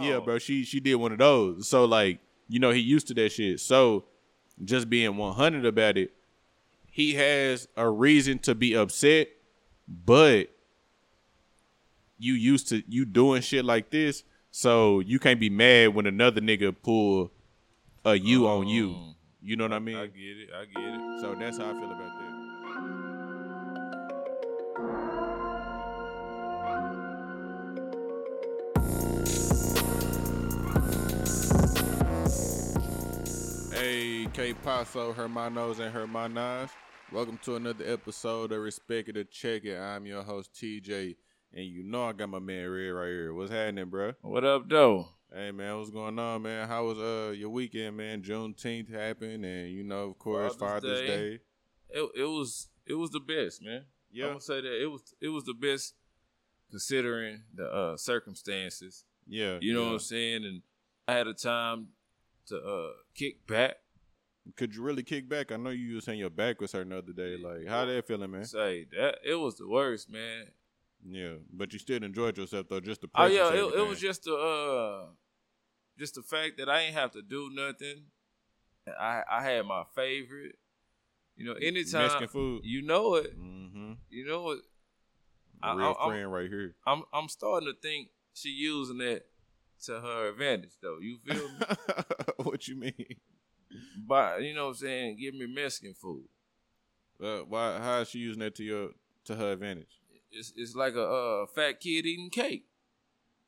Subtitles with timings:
[0.00, 0.38] Yeah, bro.
[0.38, 1.66] She she did one of those.
[1.68, 3.60] So like, you know, he used to that shit.
[3.60, 4.04] So
[4.64, 6.12] just being 100 about it,
[6.90, 9.28] he has a reason to be upset,
[9.86, 10.50] but
[12.18, 16.40] you used to you doing shit like this, so you can't be mad when another
[16.40, 17.30] nigga pull
[18.04, 18.90] a you on you.
[18.90, 19.96] Um, You know what I mean?
[19.96, 20.48] I get it.
[20.52, 21.20] I get it.
[21.20, 22.37] so that's how I feel about that.
[34.38, 36.70] Hey, Paso, Hermanos and Hermanas.
[37.10, 39.76] Welcome to another episode of Respect It or Check It.
[39.76, 41.16] I'm your host, TJ.
[41.52, 43.34] And you know I got my man Red right here.
[43.34, 44.12] What's happening, bro?
[44.20, 45.08] What up, though?
[45.34, 46.68] Hey man, what's going on, man?
[46.68, 48.22] How was uh your weekend, man?
[48.22, 51.06] Juneteenth happened, and you know, of course, Father's Father's, Day.
[51.08, 51.40] Day.
[51.90, 53.86] It, it was it was the best, man.
[54.12, 55.94] Yeah, I'm gonna say that it was it was the best
[56.70, 59.02] considering the uh, circumstances.
[59.26, 59.58] yeah.
[59.60, 59.86] You know yeah.
[59.86, 60.44] what I'm saying?
[60.44, 60.62] And
[61.08, 61.88] I had a time
[62.46, 63.78] to uh, kick back.
[64.56, 65.52] Could you really kick back?
[65.52, 67.36] I know you was saying your back was hurting the other day.
[67.36, 68.44] Like, how that feeling, man?
[68.44, 70.46] Say that it was the worst, man.
[71.06, 72.80] Yeah, but you still enjoyed yourself though.
[72.80, 75.06] Just the Oh yeah, it, it was just the uh,
[75.98, 78.04] just the fact that I ain't have to do nothing.
[78.98, 80.56] I I had my favorite.
[81.36, 82.62] You know, anytime Mexican food.
[82.64, 83.92] you know it, Mm-hmm.
[84.10, 84.60] you know it.
[85.62, 86.74] Real I- I'm- friend right here.
[86.86, 89.22] I'm I'm starting to think she using that
[89.84, 90.98] to her advantage though.
[91.00, 91.66] You feel me?
[92.38, 93.16] what you mean?
[94.06, 96.24] But you know what I'm saying, give me Mexican food.
[97.22, 97.78] Uh, why?
[97.78, 98.90] How is she using that to your
[99.24, 100.00] to her advantage?
[100.30, 102.66] It's it's like a uh, fat kid eating cake.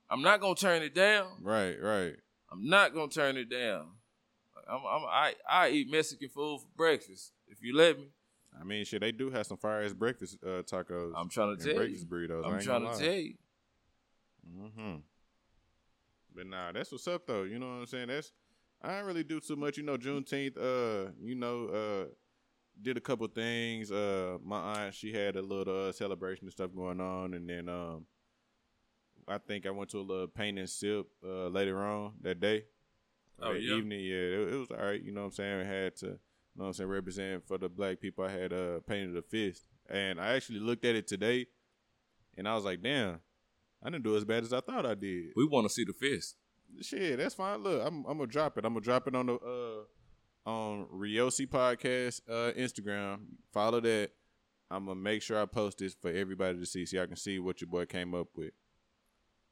[0.09, 1.29] I'm not gonna turn it down.
[1.41, 2.17] Right, right.
[2.51, 3.87] I'm not gonna turn it down.
[4.69, 8.09] I'm, I'm I I eat Mexican food for breakfast if you let me.
[8.61, 11.13] I mean, shit, they do have some fire ass breakfast uh, tacos.
[11.15, 11.79] I'm trying to tell you.
[11.79, 12.45] breakfast burritos.
[12.45, 13.35] I'm trying to tell you.
[14.59, 14.97] Mm-hmm.
[16.35, 17.45] But nah, that's what's up though.
[17.45, 18.09] You know what I'm saying?
[18.09, 18.33] That's
[18.83, 19.77] I didn't really do too much.
[19.77, 20.57] You know, Juneteenth.
[20.57, 22.09] Uh, you know, uh,
[22.81, 23.91] did a couple things.
[23.93, 27.69] Uh, my aunt she had a little uh, celebration and stuff going on, and then
[27.69, 28.07] um,
[29.29, 32.65] I think I went to a little paint and sip uh later on that day.
[33.43, 33.77] Oh, that yeah?
[33.77, 35.03] evening, yeah, it, it was all right.
[35.03, 35.61] You know what I'm saying?
[35.61, 36.13] I had to, you
[36.57, 38.25] know what I'm saying, represent for the black people.
[38.25, 41.47] I had uh painted a fist, and I actually looked at it today,
[42.37, 43.21] and I was like, damn.
[43.83, 45.33] I didn't do as bad as I thought I did.
[45.35, 46.37] We want to see the fist.
[46.81, 47.63] Shit, that's fine.
[47.63, 48.65] Look, I'm I'm gonna drop it.
[48.65, 53.21] I'm gonna drop it on the uh on Riosi podcast uh Instagram.
[53.53, 54.11] Follow that.
[54.71, 57.39] I'm gonna make sure I post this for everybody to see, so y'all can see
[57.39, 58.53] what your boy came up with.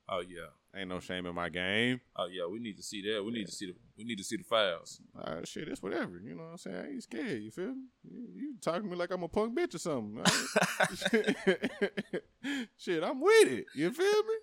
[0.08, 0.46] Oh yeah.
[0.74, 2.00] Ain't no shame in my game.
[2.16, 2.46] Oh yeah.
[2.46, 3.22] We need to see that.
[3.22, 3.74] We need to see the.
[3.96, 5.00] We need to see the files.
[5.18, 6.20] Uh, shit, it's whatever.
[6.22, 6.76] You know what I'm saying?
[6.76, 7.42] I ain't scared.
[7.42, 7.86] You feel me?
[8.04, 10.22] You, you talking to me like I'm a punk bitch or something.
[12.78, 13.66] Shit, I'm with it.
[13.74, 14.34] You feel me?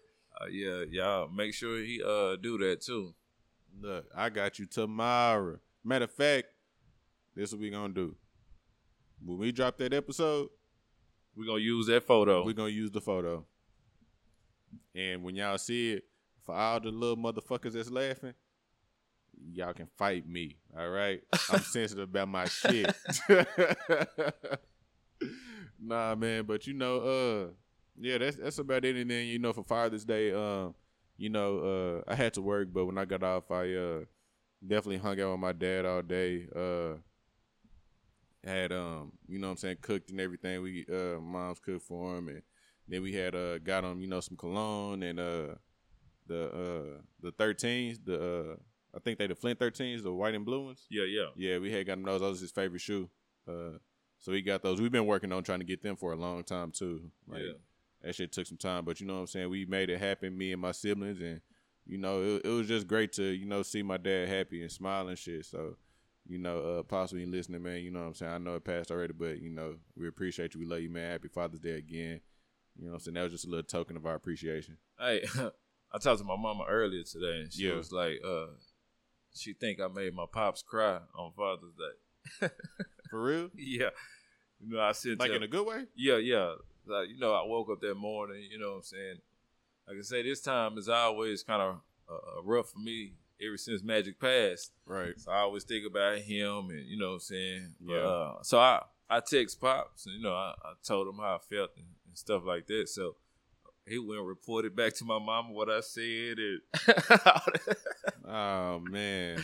[0.42, 3.14] Uh, yeah, y'all make sure he uh do that too.
[3.80, 5.60] Look, I got you tomorrow.
[5.84, 6.48] Matter of fact,
[7.36, 8.16] this is what we gonna do.
[9.24, 10.50] When we drop that episode,
[11.36, 12.44] We're gonna use that photo.
[12.46, 13.46] we're gonna use the photo.
[14.94, 16.04] And when y'all see it,
[16.44, 18.34] for all the little motherfuckers that's laughing,
[19.52, 20.58] y'all can fight me.
[20.78, 21.22] All right?
[21.50, 22.94] I'm sensitive about my shit.
[25.82, 27.48] nah, man, but you know, uh,
[28.00, 28.96] yeah, that's that's about it.
[28.96, 30.76] And then you know, for Father's Day, um,
[31.18, 34.00] you know, uh, I had to work, but when I got off, I uh
[34.66, 36.48] definitely hung out with my dad all day.
[36.56, 36.98] Uh,
[38.44, 40.62] had um, you know, what I'm saying, cooked and everything.
[40.62, 42.42] We uh, mom's cooked for him, and
[42.88, 45.56] then we had uh, got him, you know, some cologne and uh,
[46.28, 48.56] the uh, the 13s, the uh,
[48.96, 50.86] I think they the Flint 13s, the white and blue ones.
[50.90, 51.28] yeah, yeah.
[51.36, 52.22] Yeah, we had got him those.
[52.22, 53.10] Those was his favorite shoe.
[53.48, 53.78] Uh,
[54.20, 54.80] so he got those.
[54.80, 57.12] We've been working on trying to get them for a long time too.
[57.28, 57.54] Like, Yeah.
[58.06, 59.50] That shit took some time, but you know what I'm saying.
[59.50, 61.42] We made it happen, me and my siblings, and
[61.86, 64.72] you know it, it was just great to you know see my dad happy and
[64.72, 65.46] smiling and shit.
[65.46, 65.76] So
[66.28, 67.82] you know, uh, possibly listening, man.
[67.82, 68.32] You know what I'm saying.
[68.32, 70.60] I know it passed already, but you know we appreciate you.
[70.60, 71.12] We love you, man.
[71.12, 72.22] Happy Father's Day again.
[72.78, 73.16] You know what I'm saying.
[73.16, 74.78] That was just a little token of our appreciation.
[75.00, 75.24] Hey,
[75.92, 77.76] I talked to my mama earlier today, and she Yeah.
[77.76, 78.48] was like, uh,
[79.34, 82.50] she think I made my pops cry on Father's Day.
[83.10, 83.90] For real, yeah,
[84.60, 85.86] you know, I said, like in a good way.
[85.96, 86.54] yeah, yeah.
[86.88, 88.44] Like you know, I woke up that morning.
[88.52, 89.18] You know what I'm saying.
[89.88, 91.76] Like I say, this time is always kind of
[92.10, 94.72] uh, rough for me ever since Magic passed.
[94.86, 95.20] Right.
[95.20, 97.74] So I always think about him, and you know what I'm saying.
[97.86, 97.98] Yeah.
[97.98, 101.56] Uh, so I I text pops, and you know I, I told him how I
[101.56, 102.90] felt and, and stuff like that.
[102.90, 103.16] So
[103.88, 106.62] he went and reported back to my mama what I said, and
[108.28, 109.44] Oh man,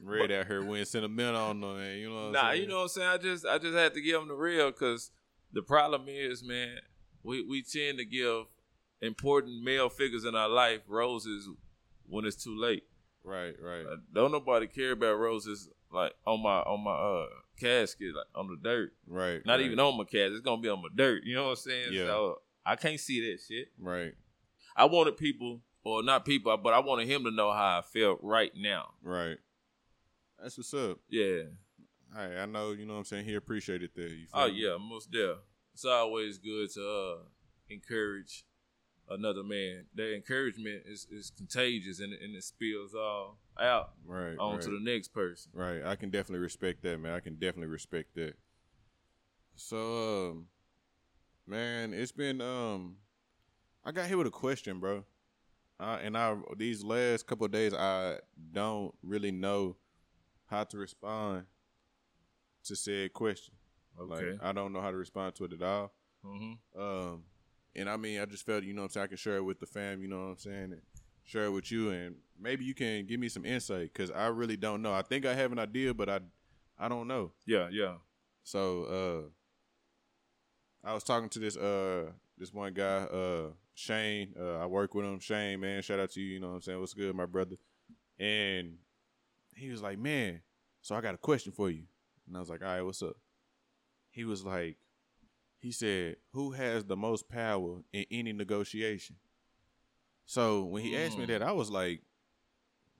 [0.00, 1.98] Red out here went sentimental on man.
[1.98, 2.62] You know what I'm nah, saying?
[2.62, 3.08] you know what I'm saying.
[3.08, 5.10] I just I just had to give him the real because
[5.52, 6.78] the problem is, man,
[7.22, 8.46] we we tend to give
[9.00, 11.48] important male figures in our life roses
[12.06, 12.84] when it's too late.
[13.22, 13.86] Right, right.
[13.86, 17.26] Uh, don't nobody care about roses like on my on my uh
[17.58, 18.92] casket, like on the dirt.
[19.06, 19.44] Right.
[19.44, 20.32] Not right, even on my casket.
[20.32, 21.24] It's gonna be on my dirt.
[21.24, 21.92] You know what I'm saying?
[21.92, 22.06] Yeah.
[22.06, 23.68] So I can't see that shit.
[23.78, 24.12] Right,
[24.76, 28.20] I wanted people, or not people, but I wanted him to know how I felt
[28.22, 28.94] right now.
[29.02, 29.38] right.
[30.42, 30.98] That's what's up.
[31.10, 31.42] Yeah.
[32.14, 33.24] Hey, I know, you know what I'm saying?
[33.24, 34.10] He appreciated that.
[34.10, 34.54] You Oh me?
[34.54, 35.36] yeah, most there.
[35.72, 37.16] It's always good to uh,
[37.68, 38.44] encourage
[39.08, 39.86] another man.
[39.94, 44.36] That encouragement is, is contagious and, and it spills all out Right.
[44.38, 44.78] onto right.
[44.78, 45.52] the next person.
[45.54, 45.84] Right.
[45.84, 47.12] I can definitely respect that, man.
[47.12, 48.34] I can definitely respect that.
[49.54, 50.46] So, um,
[51.46, 52.96] man, it's been um,
[53.84, 55.04] I got hit with a question, bro.
[55.78, 58.18] Uh, and I these last couple of days, I
[58.52, 59.76] don't really know
[60.46, 61.44] how to respond
[62.64, 63.54] to said question.
[64.00, 64.32] Okay.
[64.32, 65.92] Like I don't know how to respond to it at all.
[66.24, 67.24] hmm Um,
[67.74, 69.44] and I mean, I just felt, you know what I'm saying, I can share it
[69.44, 70.82] with the fam, you know what I'm saying, and
[71.24, 74.56] share it with you, and maybe you can give me some insight because I really
[74.56, 74.92] don't know.
[74.92, 76.20] I think I have an idea, but I,
[76.78, 77.32] I don't know.
[77.46, 77.94] Yeah, yeah.
[78.42, 84.34] So, uh, I was talking to this uh this one guy, uh Shane.
[84.38, 85.20] Uh, I work with him.
[85.20, 86.34] Shane, man, shout out to you.
[86.34, 86.80] You know what I'm saying?
[86.80, 87.56] What's good, my brother?
[88.18, 88.78] And
[89.54, 90.40] he was like, man,
[90.80, 91.84] so I got a question for you.
[92.30, 93.16] And I was like, all right, what's up?
[94.12, 94.76] He was like,
[95.58, 99.16] he said, who has the most power in any negotiation?
[100.26, 101.28] So when he asked me Mm.
[101.28, 102.02] that, I was like,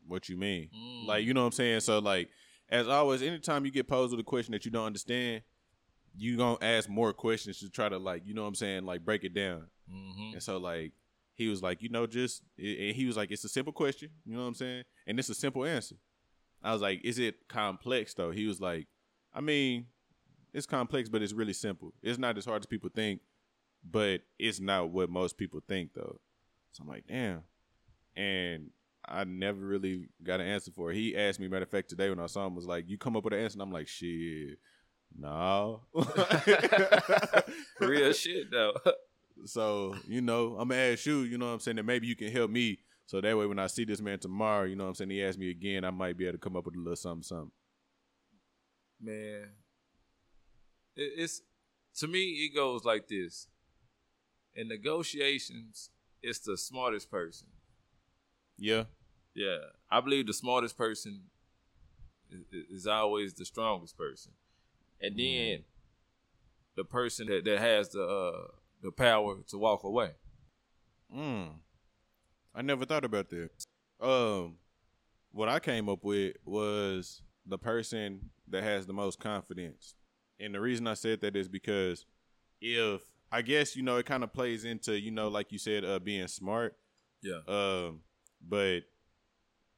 [0.07, 0.71] what you mean?
[0.77, 1.07] Mm.
[1.07, 1.81] Like, you know what I'm saying?
[1.81, 2.29] So like,
[2.69, 5.43] as always, anytime you get posed with a question that you don't understand,
[6.17, 9.05] you gonna ask more questions to try to like, you know what I'm saying, like
[9.05, 9.69] break it down.
[9.89, 10.93] hmm And so like
[11.35, 14.35] he was like, you know, just and he was like, it's a simple question, you
[14.35, 15.95] know what I'm saying, and it's a simple answer.
[16.63, 18.33] I was like, is it complex though?
[18.33, 18.87] He was like,
[19.33, 19.87] I mean,
[20.53, 21.95] it's complex, but it's really simple.
[22.03, 23.21] It's not as hard as people think,
[23.89, 26.21] but it's not what most people think though.
[26.73, 27.43] So I'm like, damn.
[28.17, 28.71] And
[29.07, 30.97] I never really got an answer for it.
[30.97, 33.17] He asked me, matter of fact, today when I saw him, was like, you come
[33.17, 34.59] up with an answer, and I'm like, shit,
[35.19, 35.83] no.
[37.81, 38.75] Real shit though.
[39.47, 42.17] So, you know, I'm gonna ask you, you know what I'm saying, that maybe you
[42.17, 42.79] can help me.
[43.07, 45.25] So that way when I see this man tomorrow, you know what I'm saying, he
[45.25, 47.51] asks me again, I might be able to come up with a little something, something.
[49.01, 49.49] Man,
[50.97, 51.43] it, it's
[51.97, 53.49] to me it goes like this.
[54.55, 55.91] In negotiations,
[56.23, 57.49] it's the smartest person.
[58.59, 58.85] Yeah.
[59.35, 59.59] Yeah,
[59.91, 61.23] I believe the smartest person
[62.31, 64.33] is, is always the strongest person,
[65.01, 65.65] and then
[66.77, 68.49] the person that, that has the uh,
[68.83, 70.11] the power to walk away.
[71.15, 71.51] Mm.
[72.55, 73.51] I never thought about that.
[74.01, 74.57] Um,
[75.33, 79.95] what I came up with was the person that has the most confidence.
[80.39, 82.05] And the reason I said that is because
[82.61, 83.03] if
[83.33, 85.99] I guess, you know, it kind of plays into, you know, like you said, uh
[85.99, 86.77] being smart.
[87.23, 88.01] Yeah, Um,
[88.47, 88.81] but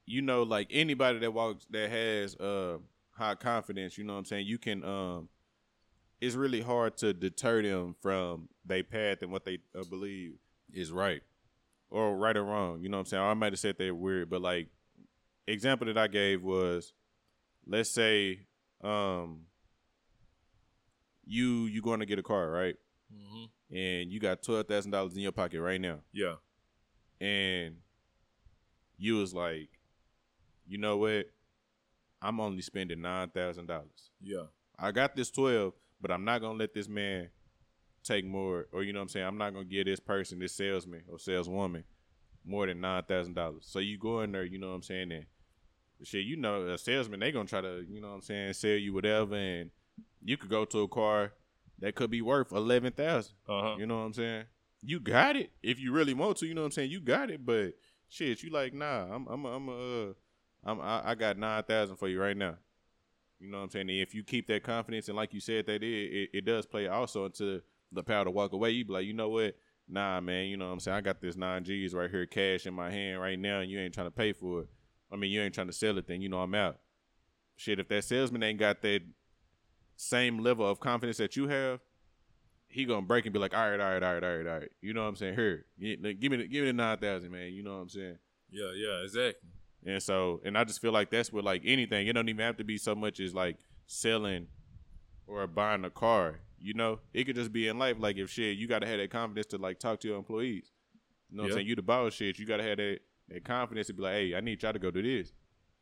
[0.06, 2.79] you know, like anybody that walks that has uh
[3.11, 5.29] high confidence, you know what I'm saying, you can um
[6.20, 10.35] it's really hard to deter them from their path and what they uh, believe
[10.73, 11.23] is right.
[11.91, 12.81] Or right or wrong.
[12.81, 13.23] You know what I'm saying?
[13.23, 14.69] I might have said that weird, but like
[15.47, 16.93] example that I gave was
[17.67, 18.41] let's say
[18.82, 19.43] um
[21.25, 22.76] you you going to get a car, right?
[23.12, 26.35] hmm And you got twelve thousand dollars in your pocket right now yeah,
[27.20, 27.76] and
[28.99, 29.69] you was like,
[30.67, 31.27] you know what?
[32.20, 34.10] I'm only spending nine thousand dollars.
[34.20, 34.44] yeah,
[34.79, 37.29] I got this twelve, but I'm not gonna let this man
[38.05, 39.27] take more, or you know what I'm saying?
[39.27, 41.84] I'm not gonna give this person, this salesman or saleswoman,
[42.44, 43.65] more than nine thousand dollars.
[43.69, 45.13] So you go in there, you know what I'm saying?
[45.13, 45.27] And
[46.05, 48.71] shit, you know, a salesman they gonna try to, you know what I'm saying, sell
[48.71, 49.71] you whatever, and
[50.25, 51.32] you could go to a car
[51.79, 53.35] that could be worth eleven thousand.
[53.49, 53.77] uh huh.
[53.79, 54.44] You know what I'm saying?
[54.82, 56.47] You got it if you really want to.
[56.47, 56.91] You know what I'm saying?
[56.91, 57.75] You got it, but
[58.09, 59.06] shit, you like nah.
[59.13, 60.13] I'm I'm I'm uh
[60.65, 62.56] I'm I, I got nine thousand for you right now.
[63.41, 63.91] You know what I'm saying?
[63.91, 66.67] And if you keep that confidence and like you said that it, it it does
[66.67, 68.71] play also into the power to walk away.
[68.71, 69.56] You be like, you know what?
[69.89, 70.47] Nah, man.
[70.47, 70.97] You know what I'm saying?
[70.97, 73.81] I got this nine G's right here, cash in my hand right now, and you
[73.81, 74.69] ain't trying to pay for it.
[75.13, 76.07] I mean, you ain't trying to sell it.
[76.07, 76.79] Then you know I'm out.
[77.57, 79.03] Shit, if that salesman ain't got that
[79.97, 81.81] same level of confidence that you have,
[82.67, 84.59] he gonna break and be like, all right, all right, all right, all right, all
[84.61, 84.69] right.
[84.81, 85.35] You know what I'm saying?
[85.35, 86.15] Here, give me the,
[86.49, 87.53] give me the nine thousand, man.
[87.53, 88.19] You know what I'm saying?
[88.51, 89.49] Yeah, yeah, exactly.
[89.85, 92.07] And so, and I just feel like that's with like anything.
[92.07, 94.47] It don't even have to be so much as like selling
[95.27, 96.41] or buying a car.
[96.59, 97.97] You know, it could just be in life.
[97.99, 100.71] Like if shit, you gotta have that confidence to like talk to your employees.
[101.29, 101.53] You know what Yeah.
[101.53, 101.67] I'm saying?
[101.67, 102.39] You the boss shit.
[102.39, 103.01] You gotta have that
[103.32, 105.32] that confidence to be like, hey, I need y'all to go do this.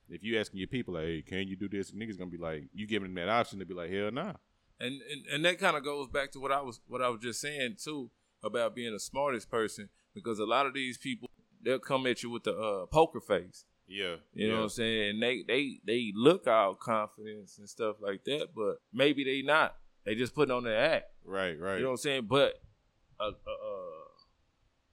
[0.08, 1.92] If you asking your people like, hey, can you do this?
[1.92, 4.34] Niggas gonna be like, you giving them that option to be like, hell nah.
[4.80, 7.20] and and, and that kind of goes back to what I was what I was
[7.20, 8.10] just saying too
[8.42, 11.28] about being the smartest person because a lot of these people
[11.62, 13.64] they'll come at you with the uh, poker face.
[13.86, 14.16] Yeah.
[14.34, 14.48] You yeah.
[14.48, 15.10] know what I'm saying?
[15.10, 19.76] And they they they look all confidence and stuff like that, but maybe they not.
[20.04, 21.06] They just putting on their act.
[21.24, 21.76] Right, right.
[21.76, 22.26] You know what I'm saying?
[22.26, 22.54] But
[23.18, 23.30] uh, uh,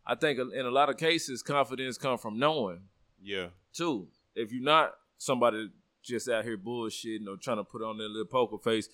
[0.10, 2.80] I think in a lot of cases, confidence come from knowing
[3.22, 3.48] yeah.
[3.74, 4.08] too.
[4.36, 5.70] If you're not somebody
[6.02, 8.88] just out here bullshitting or trying to put on their little poker face,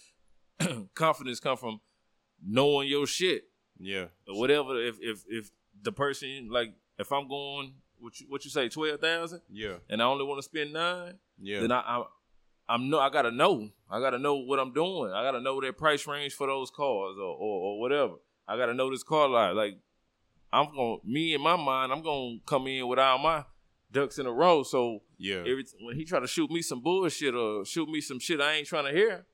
[0.96, 1.82] confidence come from
[2.44, 3.44] knowing your shit.
[3.80, 4.06] Yeah.
[4.28, 4.82] Or whatever.
[4.82, 5.52] If if if
[5.82, 9.76] the person like if I'm going what you what you say twelve thousand Yeah.
[9.90, 11.60] and I only want to spend nine, Yeah.
[11.62, 12.04] then I, I
[12.70, 13.70] I'm no I gotta know.
[13.90, 15.12] I gotta know what I'm doing.
[15.12, 18.14] I gotta know their price range for those cars or or, or whatever.
[18.48, 19.56] I gotta know this car lot.
[19.56, 19.78] Like
[20.54, 23.44] I'm gonna me in my mind, I'm gonna come in with all my
[23.92, 24.62] ducks in a row.
[24.62, 25.40] So yeah.
[25.40, 28.54] every when he try to shoot me some bullshit or shoot me some shit I
[28.54, 29.26] ain't trying to hear,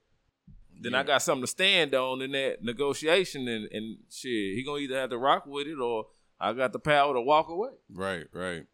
[0.80, 4.54] then I got something to stand on in that negotiation and, and shit.
[4.54, 6.06] He gonna either have to rock with it or
[6.40, 7.72] I got the power to walk away.
[7.92, 8.64] Right, right.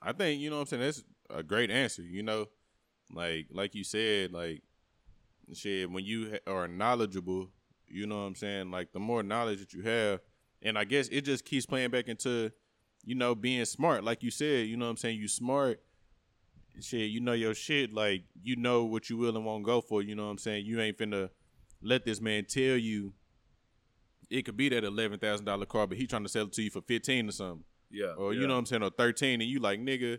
[0.00, 2.46] I think, you know what I'm saying, that's a great answer, you know?
[3.12, 4.62] Like like you said, like
[5.52, 7.48] shit, when you ha- are knowledgeable,
[7.88, 8.70] you know what I'm saying?
[8.70, 10.20] Like the more knowledge that you have,
[10.62, 12.52] and I guess it just keeps playing back into,
[13.04, 14.04] you know, being smart.
[14.04, 15.18] Like you said, you know what I'm saying?
[15.18, 15.80] You smart.
[16.80, 20.02] Shit, you know your shit, like you know what you will and won't go for,
[20.02, 20.64] you know what I'm saying?
[20.64, 21.28] You ain't finna
[21.82, 23.12] let this man tell you
[24.30, 26.62] it could be that eleven thousand dollar car, but he trying to sell it to
[26.62, 27.64] you for fifteen or something.
[27.90, 28.12] Yeah.
[28.16, 28.40] Or yeah.
[28.40, 30.18] you know what I'm saying, or 13, and you like, nigga,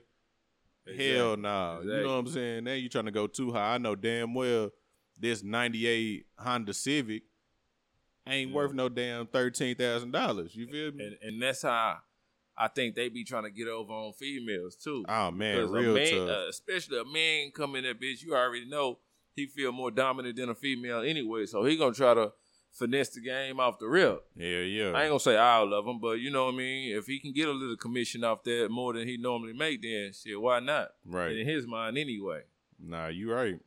[0.85, 1.41] hell Exactly.
[1.41, 1.79] nah.
[1.79, 2.63] You know what I'm saying?
[2.65, 3.75] Now you trying to go too high.
[3.75, 4.71] I know damn well
[5.19, 7.23] this 98 Honda Civic
[8.27, 8.55] ain't Yeah.
[8.55, 10.55] worth no damn $13,000.
[10.55, 11.05] You feel me?
[11.05, 11.97] And and that's how
[12.57, 15.03] I think they be trying to get over on females too.
[15.07, 16.29] oh, man, real a man, tough.
[16.29, 18.99] uh, especially a man coming in that bitch, you already know
[19.33, 21.45] he feel more dominant than a female anyway.
[21.45, 22.33] So he gonna try to
[22.73, 24.23] finesse the game off the rip.
[24.35, 24.91] yeah, yeah.
[24.91, 26.95] I ain't gonna say all of them, but you know what I mean.
[26.95, 30.11] If he can get a little commission off that more than he normally make, then
[30.13, 30.89] shit, why not?
[31.05, 31.35] right.
[31.35, 32.41] In his mind, anyway.
[32.79, 33.59] Nah, you right.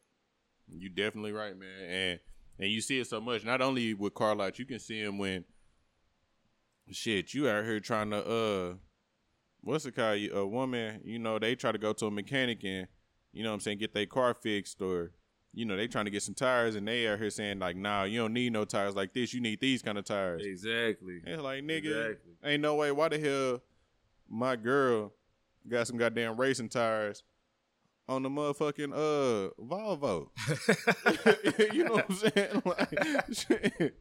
[0.68, 1.82] You definitely right, man.
[1.88, 2.20] And
[2.58, 3.44] and you see it so much.
[3.44, 5.44] Not only with car lots, you can see him when
[6.90, 8.74] shit, you out here trying to uh
[9.60, 10.20] what's it called?
[10.32, 12.86] A woman, you know, they try to go to a mechanic and,
[13.32, 15.12] you know what I'm saying, get their car fixed or
[15.56, 18.02] you know, they trying to get some tires and they out here saying like, nah,
[18.02, 19.32] you don't need no tires like this.
[19.32, 20.42] You need these kind of tires.
[20.44, 21.20] Exactly.
[21.24, 22.32] It's like, nigga, Exactly.
[22.44, 22.90] ain't no way.
[22.90, 23.62] Why the hell
[24.28, 25.12] my girl
[25.68, 27.22] got some goddamn racing tires
[28.08, 30.28] on the motherfucking uh Volvo?
[31.74, 32.62] you know what I'm saying?
[32.64, 33.96] Like, shit,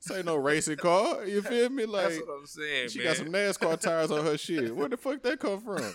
[0.00, 1.24] this ain't no racing car.
[1.26, 1.86] You feel me?
[1.86, 3.08] Like, That's what I'm saying, she man.
[3.08, 4.74] got some NASCAR tires on her shit.
[4.74, 5.78] Where the fuck that come from?
[5.78, 5.92] Hell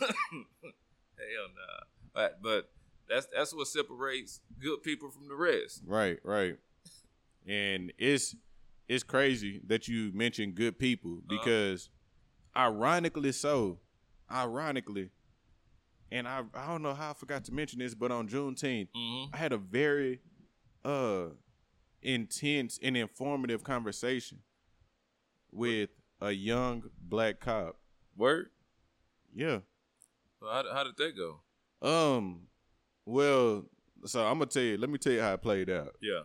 [1.55, 1.83] nah.
[2.13, 2.69] But but
[3.09, 5.81] that's that's what separates good people from the rest.
[5.85, 6.57] Right, right.
[7.47, 8.35] And it's
[8.88, 11.89] it's crazy that you mentioned good people because
[12.55, 13.79] ironically so,
[14.31, 15.09] ironically,
[16.12, 19.33] and I I don't know how I forgot to mention this, but on Juneteenth, Mm-hmm.
[19.33, 20.19] I had a very
[20.83, 21.27] uh
[22.01, 24.39] intense and informative conversation
[25.51, 25.89] with
[26.21, 27.77] a young black cop.
[28.15, 28.50] Word.
[29.33, 29.59] Yeah.
[30.39, 31.39] So how, how did that go?
[31.88, 32.47] Um
[33.05, 33.65] well,
[34.05, 35.95] so I'm gonna tell you, let me tell you how it played out.
[36.01, 36.21] Yeah.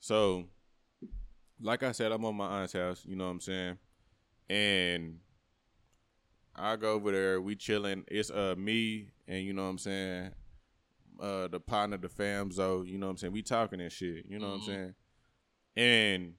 [0.00, 0.44] So,
[1.60, 3.04] like I said, I'm on my aunt's house.
[3.04, 3.78] You know what I'm saying?
[4.48, 5.18] And
[6.58, 7.40] I go over there.
[7.40, 8.04] We chilling.
[8.08, 10.30] It's uh me and you know what I'm saying.
[11.20, 13.32] Uh, the partner, the fam, so you know what I'm saying.
[13.32, 14.24] We talking and shit.
[14.28, 14.50] You know Mhm.
[14.50, 14.94] what I'm saying?
[15.76, 16.34] And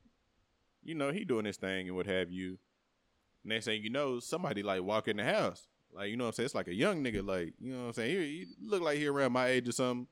[0.83, 2.57] you know he doing his thing and what have you.
[3.43, 5.67] Next thing you know, somebody like walk in the house.
[5.91, 6.45] Like you know what I'm saying.
[6.45, 7.25] It's like a young nigga.
[7.25, 8.11] Like you know what I'm saying.
[8.17, 10.07] He, he look like he around my age or something.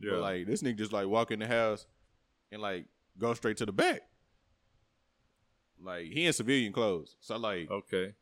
[0.00, 0.12] Yeah.
[0.12, 1.86] But like this nigga just like walk in the house
[2.50, 2.86] and like
[3.18, 4.02] go straight to the back.
[5.82, 7.16] Like he in civilian clothes.
[7.20, 8.14] So like okay.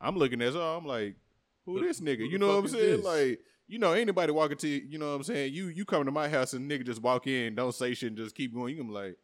[0.00, 1.16] I'm looking at so I'm like,
[1.64, 2.18] who Who- this nigga?
[2.18, 2.96] who You know what I'm saying?
[2.98, 3.04] this?
[3.04, 5.52] Like, you know, anybody walking to you, you know what I'm saying?
[5.52, 8.16] You you come to my house and nigga just walk in, don't say shit, and
[8.16, 8.74] just keep going.
[8.74, 9.16] You gonna be like,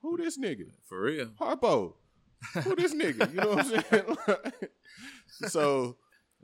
[0.00, 0.70] who this nigga?
[0.88, 1.26] For real.
[1.40, 1.94] Harpo.
[2.64, 3.30] Who this nigga?
[3.30, 4.16] You know what I'm saying?
[5.48, 5.96] so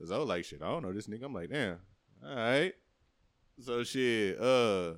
[0.05, 1.25] so like shit, I don't know this nigga.
[1.25, 1.79] I'm like, damn.
[2.25, 2.73] All right.
[3.61, 4.95] So shit, uh,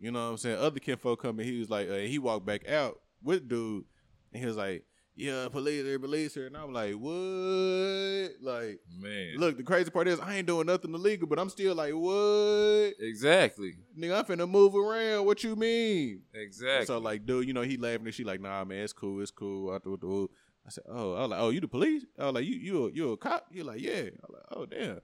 [0.00, 0.58] you know what I'm saying?
[0.58, 3.84] Other kinfolk coming, he was like, uh, he walked back out with dude,
[4.32, 4.84] and he was like,
[5.16, 6.46] Yeah, police her, police her.
[6.46, 8.32] And I'm like, What?
[8.42, 9.36] Like, Man.
[9.36, 12.94] look, the crazy part is I ain't doing nothing illegal, but I'm still like, What?
[12.98, 13.74] Exactly.
[13.98, 15.24] Nigga, I'm finna move around.
[15.26, 16.22] What you mean?
[16.34, 16.86] Exactly.
[16.86, 19.30] So like, dude, you know, he laughing and she like, nah, man, it's cool, it's
[19.30, 19.70] cool.
[19.70, 20.30] I dude.
[20.66, 22.04] I said, oh, I was like, oh, you the police?
[22.18, 23.46] I was like, you, you, a, you a cop?
[23.52, 23.92] He like, yeah.
[23.92, 25.00] I was like, oh, damn.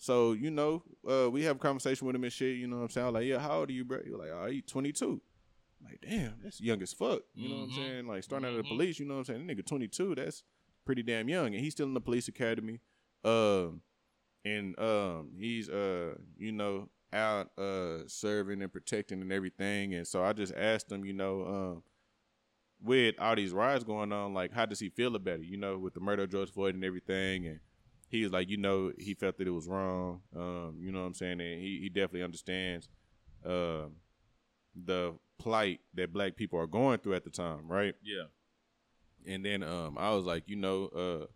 [0.00, 2.56] So you know, uh, we have a conversation with him and shit.
[2.56, 3.06] You know what I'm saying?
[3.06, 4.00] I was like, yeah, how old are you, bro?
[4.02, 5.20] He was like, oh, he 22.
[5.82, 7.22] Like, damn, that's young as fuck.
[7.34, 7.74] You know what I'm Mhm.
[7.74, 8.06] saying?
[8.06, 8.68] Like starting out of the Mhm.
[8.68, 8.98] police.
[8.98, 9.46] You know what I'm saying?
[9.46, 10.42] That nigga 22, that's
[10.84, 12.80] pretty damn young, and he's still in the police academy.
[13.24, 13.82] Um,
[14.44, 19.94] and um, he's uh, you know, out uh serving and protecting and everything.
[19.94, 21.82] And so I just asked him, you know, um,
[22.82, 25.46] with all these riots going on, like how does he feel about it?
[25.46, 27.60] You know, with the murder of George Floyd and everything, and
[28.08, 30.22] he was like, you know, he felt that it was wrong.
[30.34, 31.40] Um, you know what I'm saying?
[31.40, 32.88] And he he definitely understands
[33.44, 33.86] uh,
[34.74, 37.94] the plight that black people are going through at the time, right?
[38.02, 38.24] Yeah.
[39.26, 41.26] And then um, I was like, you know, uh,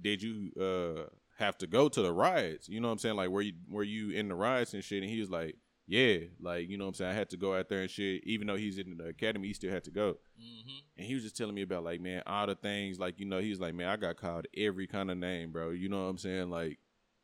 [0.00, 1.08] did you uh
[1.38, 2.68] have to go to the riots?
[2.68, 3.16] You know what I'm saying?
[3.16, 5.02] Like, were you were you in the riots and shit?
[5.02, 7.10] And he was like, yeah, like you know what I'm saying.
[7.10, 8.22] I had to go out there and shit.
[8.24, 10.18] Even though he's in the academy, he still had to go.
[10.40, 10.78] Mm-hmm.
[10.98, 13.38] And he was just telling me about like, man, all the things like you know,
[13.38, 15.70] he was like, man, I got called every kind of name, bro.
[15.70, 16.50] You know what I'm saying?
[16.50, 16.78] Like,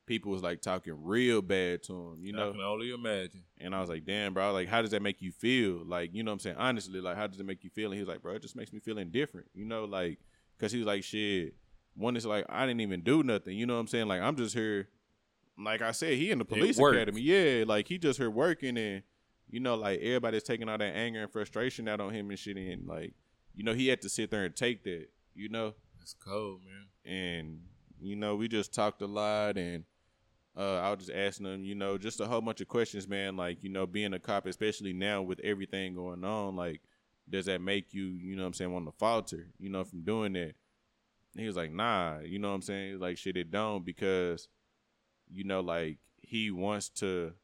[0.08, 2.24] people was like talking real bad to him.
[2.24, 3.44] You know, I can only imagine.
[3.58, 5.84] and I was like, damn, bro, like, how does that make you feel?
[5.86, 6.56] Like, you know what I'm saying?
[6.58, 7.86] Honestly, like, how does it make you feel?
[7.92, 10.18] And he was like, bro, it just makes me feel indifferent, you know, like,
[10.58, 11.54] cause he was like, shit.
[11.94, 14.08] One is like, I didn't even do nothing, you know what I'm saying?
[14.08, 14.88] Like, I'm just here.
[15.60, 17.64] Like I said, he in the police academy, yeah.
[17.66, 19.02] Like he just here working, and
[19.50, 22.56] you know, like everybody's taking all that anger and frustration out on him and shit,
[22.56, 23.14] and like,
[23.56, 27.12] you know, he had to sit there and take that, you know It's cold, man.
[27.12, 27.60] and
[28.00, 29.82] you know we just talked a lot and
[30.58, 33.36] uh, I was just asking them, you know, just a whole bunch of questions, man.
[33.36, 36.80] Like, you know, being a cop, especially now with everything going on, like,
[37.30, 40.02] does that make you, you know what I'm saying, want to falter, you know, from
[40.02, 40.54] doing that?
[41.34, 42.98] And he was like, nah, you know what I'm saying?
[42.98, 44.48] Like, shit, it don't because,
[45.32, 47.34] you know, like, he wants to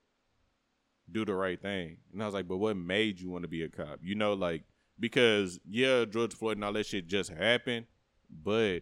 [1.11, 1.99] do the right thing.
[2.13, 4.01] And I was like, but what made you want to be a cop?
[4.03, 4.65] You know, like,
[4.99, 7.87] because, yeah, George Floyd and all that shit just happened,
[8.29, 8.81] but,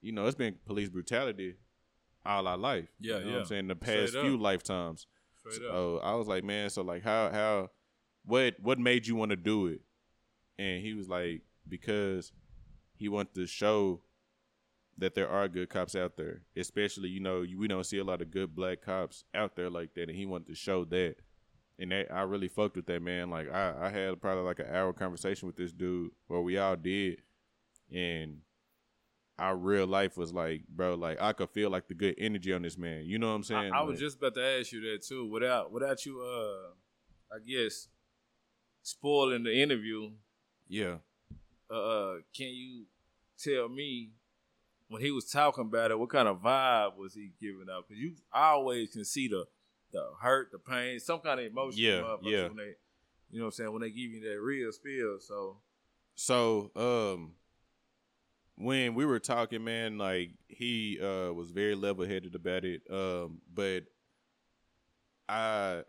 [0.00, 1.56] you know, it's been police brutality
[2.24, 2.88] all our life.
[3.00, 3.32] Yeah, you know yeah.
[3.34, 3.68] what I'm saying?
[3.68, 4.26] The past Straight up.
[4.26, 5.06] few lifetimes.
[5.38, 5.72] Straight up.
[5.72, 7.70] So I was like, man, so like how how
[8.24, 9.80] what what made you want to do it?
[10.58, 12.32] And he was like, because
[12.96, 14.02] he wanted to show
[14.98, 16.42] that there are good cops out there.
[16.56, 19.94] Especially, you know, we don't see a lot of good black cops out there like
[19.94, 20.08] that.
[20.08, 21.16] And he wanted to show that.
[21.78, 23.30] And that I really fucked with that man.
[23.30, 26.76] Like I, I had probably like an hour conversation with this dude where we all
[26.76, 27.22] did.
[27.90, 28.38] And
[29.38, 32.62] our real life was like, bro, like I could feel like the good energy on
[32.62, 33.04] this man.
[33.06, 33.72] You know what I'm saying?
[33.72, 35.26] I was Like- just about to ask you that too.
[35.26, 37.88] Without without you, uh, I guess
[38.82, 40.12] spoiling the interview.
[40.68, 40.98] yeah.
[41.70, 42.84] Uh, uh, can you
[43.38, 44.10] tell me
[44.88, 47.88] when he was talking about it, what kind of vibe was he giving out?
[47.88, 49.46] Because you always can see the
[49.92, 51.80] the hurt, the pain, some kind of emotion.
[51.82, 52.48] Yeah, yeah.
[52.48, 52.74] When they,
[53.30, 53.72] you know what I'm saying?
[53.72, 55.60] When they give you that real spill, So
[56.14, 57.34] So, um,
[58.56, 62.82] when we were talking, man, like he uh was very level headed about it.
[62.90, 63.84] Um, but
[65.28, 65.82] I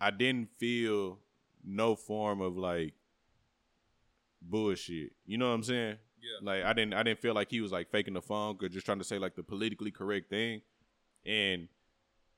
[0.00, 1.18] I didn't feel
[1.64, 2.94] no form of like
[4.40, 5.12] bullshit.
[5.26, 5.96] You know what I'm saying?
[6.20, 8.68] yeah, Like I didn't I didn't feel like he was like faking the funk or
[8.68, 10.62] just trying to say like the politically correct thing.
[11.24, 11.68] And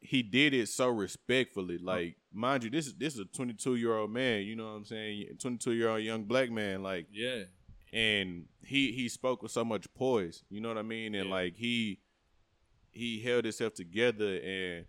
[0.00, 1.78] he did it so respectfully.
[1.78, 4.42] Like, mind you, this is this is a 22 year old man.
[4.42, 5.28] You know what I'm saying?
[5.40, 6.82] 22 year old young black man.
[6.82, 7.44] Like, yeah,
[7.94, 10.42] and he he spoke with so much poise.
[10.50, 11.14] You know what I mean?
[11.14, 11.34] And Yeah.
[11.34, 12.00] like he
[12.90, 14.86] he held himself together and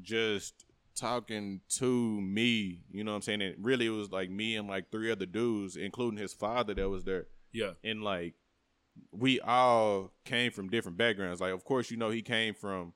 [0.00, 2.80] just talking to me.
[2.90, 3.42] You know what I'm saying?
[3.42, 6.88] And really, it was like me and like three other dudes, including his father that
[6.88, 7.26] was there.
[7.52, 8.34] yeah, And like
[9.10, 11.40] we all came from different backgrounds.
[11.40, 12.92] Like, of course, you know he came from,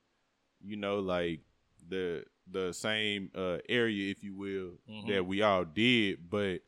[0.63, 1.41] you know, like
[1.87, 5.07] the the same uh area, if you will, Mhm.
[5.07, 6.61] that we all did, but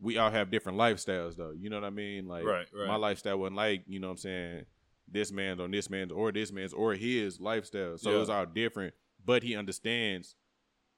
[0.00, 1.52] we all have different lifestyles though.
[1.52, 2.26] You know what I mean?
[2.26, 2.86] Like Right, right.
[2.88, 4.64] my lifestyle wasn't like, you know what I'm saying,
[5.06, 7.98] this man's on this man's or this man's or his lifestyle.
[7.98, 8.16] So Yeah.
[8.16, 8.94] it was all different.
[9.24, 10.36] But he understands,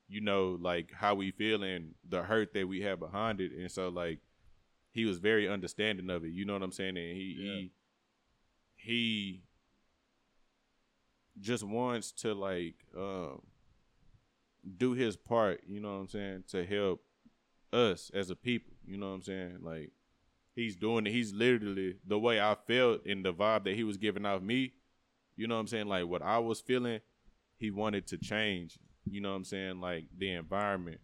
[0.08, 3.52] you know, like how we feel and the hurt that we have behind it.
[3.52, 4.20] And so like
[4.92, 6.32] he was very understanding of it.
[6.32, 6.96] You know what I'm saying?
[6.96, 7.52] And he Yeah.
[7.54, 7.72] he
[8.76, 9.42] he
[11.40, 13.42] just wants to like um
[14.76, 17.02] do his part, you know what I'm saying, to help
[17.72, 18.71] us as a people.
[18.86, 19.58] You know what I'm saying?
[19.62, 19.90] Like
[20.54, 21.12] he's doing it.
[21.12, 24.72] He's literally the way I felt in the vibe that he was giving off me.
[25.36, 25.86] You know what I'm saying?
[25.86, 27.00] Like what I was feeling,
[27.58, 28.78] he wanted to change.
[29.04, 29.80] You know what I'm saying?
[29.80, 31.00] Like the environment,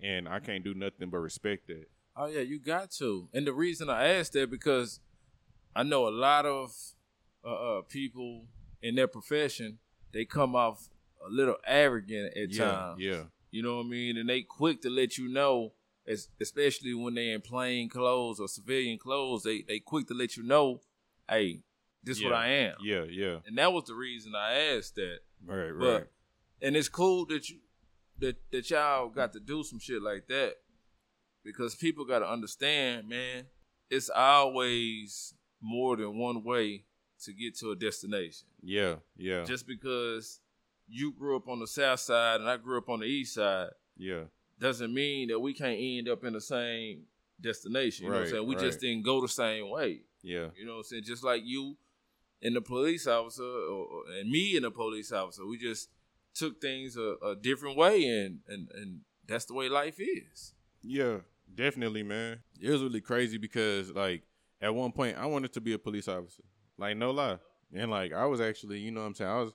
[0.00, 1.86] and I can't do nothing but respect that.
[2.16, 3.28] Oh yeah, you got to.
[3.34, 5.00] And the reason I asked that because
[5.74, 6.72] I know a lot of
[7.44, 8.46] uh, uh, people
[8.82, 9.78] in their profession
[10.12, 10.88] they come off
[11.26, 13.00] a little arrogant at yeah, times.
[13.00, 14.16] yeah, You know what I mean?
[14.16, 15.72] And they quick to let you know,
[16.40, 19.42] especially when they're in plain clothes or civilian clothes.
[19.42, 20.80] They they quick to let you know,
[21.28, 21.62] hey,
[22.02, 22.36] this what Yeah.
[22.36, 22.74] I am.
[22.82, 23.38] yeah, yeah.
[23.46, 25.18] And that was the reason I asked that.
[25.44, 25.78] Right, right.
[25.78, 26.12] But
[26.62, 27.58] and it's cool that you
[28.18, 30.54] that that y'all got to do some shit like that
[31.44, 33.46] because people got to understand, man.
[33.90, 36.84] It's always more than one way
[37.24, 38.48] to get to a destination.
[38.62, 40.40] Yeah, yeah, Just because
[40.88, 43.68] you grew up on the south side and I grew up on the east side
[43.96, 44.24] yeah,
[44.58, 47.02] doesn't mean that we can't end up in the same
[47.40, 48.04] destination.
[48.06, 48.46] You know what I'm Right, saying?
[48.48, 50.00] We just didn't go the same way.
[50.22, 51.04] yeah, You know what I'm saying?
[51.04, 51.76] Just like you
[52.42, 55.88] and the police officer or, or- and me and the police officer, we just
[56.34, 60.54] took things a, a different way and, and and that's the way life is.
[60.82, 61.18] yeah.
[61.54, 62.40] Definitely, man.
[62.60, 64.24] It was really crazy because like
[64.60, 66.42] at one point I wanted to be a police officer.
[66.76, 67.38] Like no lie.
[67.72, 69.30] And like I was actually, you know what I'm saying?
[69.30, 69.52] I was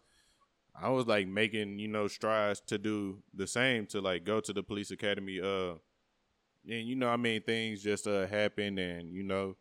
[0.79, 4.53] I was like making, you know, strides to do the same to like go to
[4.53, 5.73] the police academy uh
[6.69, 9.55] and you know, I mean things just uh happened and you know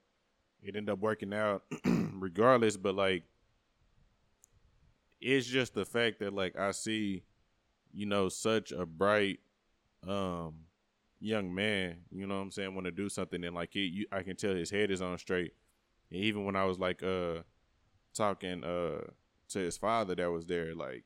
[0.62, 3.24] it ended up working out regardless, but like
[5.20, 7.22] it's just the fact that like I see,
[7.92, 9.40] you know, such a bright
[10.06, 10.54] um
[11.20, 14.06] young man, you know what I'm saying, want to do something and like he, you,
[14.12, 15.52] I can tell his head is on straight.
[16.10, 17.42] And even when I was like uh
[18.14, 19.00] talking uh
[19.50, 21.04] to his father that was there, like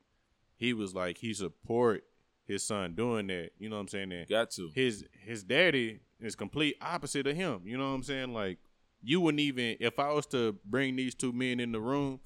[0.56, 2.04] he was like he support
[2.46, 4.12] his son doing that, you know what I'm saying?
[4.12, 4.70] And Got to.
[4.74, 7.62] his his daddy is complete opposite of him.
[7.64, 8.32] You know what I'm saying?
[8.32, 8.58] Like
[9.02, 12.20] you wouldn't even if I was to bring these two men in the room,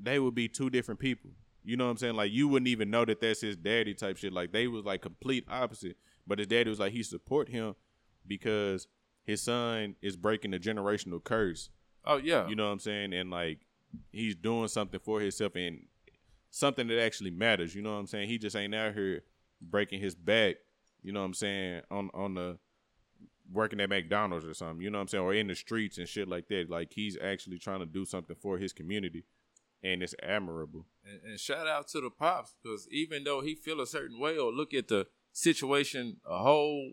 [0.00, 1.30] they would be two different people.
[1.62, 2.14] You know what I'm saying?
[2.16, 4.32] Like you wouldn't even know that that's his daddy type shit.
[4.32, 5.96] Like they was like complete opposite.
[6.26, 7.74] But his daddy was like he support him
[8.26, 8.86] because
[9.24, 11.70] his son is breaking the generational curse.
[12.04, 12.46] Oh yeah.
[12.48, 13.12] You know what I'm saying?
[13.12, 13.60] And like
[14.12, 15.86] he's doing something for himself and
[16.50, 17.74] something that actually matters.
[17.74, 18.28] You know what I'm saying?
[18.28, 19.22] He just ain't out here
[19.60, 20.56] breaking his back.
[21.02, 21.82] You know what I'm saying?
[21.90, 22.58] On on the
[23.52, 24.80] working at McDonald's or something.
[24.80, 25.24] You know what I'm saying?
[25.24, 26.70] Or in the streets and shit like that.
[26.70, 29.24] Like he's actually trying to do something for his community,
[29.82, 30.86] and it's admirable.
[31.04, 34.36] and, and shout out to the pops because even though he feel a certain way
[34.38, 36.92] or look at the situation a whole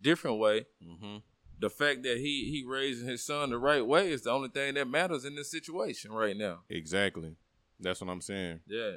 [0.00, 1.16] different way, Mm-hmm.
[1.64, 4.74] The fact that he he raising his son the right way is the only thing
[4.74, 6.58] that matters in this situation right now.
[6.68, 7.36] Exactly.
[7.80, 8.60] That's what I'm saying.
[8.66, 8.96] Yeah.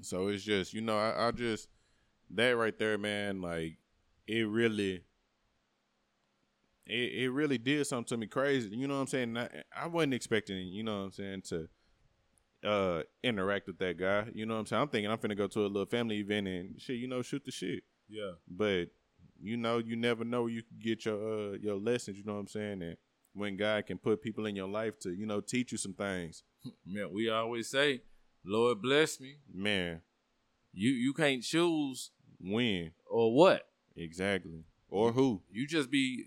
[0.00, 1.68] So it's just, you know, I, I just
[2.30, 3.78] that right there, man, like
[4.26, 5.04] it really
[6.86, 8.70] it, it really did something to me crazy.
[8.70, 9.36] You know what I'm saying?
[9.36, 11.68] I, I wasn't expecting, you know what I'm saying, to
[12.64, 14.24] uh interact with that guy.
[14.34, 14.82] You know what I'm saying?
[14.82, 17.44] I'm thinking I'm finna go to a little family event and shit, you know, shoot
[17.44, 17.84] the shit.
[18.08, 18.32] Yeah.
[18.48, 18.86] But
[19.40, 22.34] you know, you never know where you can get your uh your lessons, you know
[22.34, 22.82] what I'm saying?
[22.82, 22.96] And
[23.34, 26.42] when God can put people in your life to, you know, teach you some things.
[26.86, 28.02] Man, we always say,
[28.44, 29.36] Lord bless me.
[29.52, 30.00] Man,
[30.72, 32.92] You you can't choose when.
[33.06, 33.68] or what.
[33.96, 34.64] Exactly.
[34.90, 35.42] Or who?
[35.50, 36.26] You just be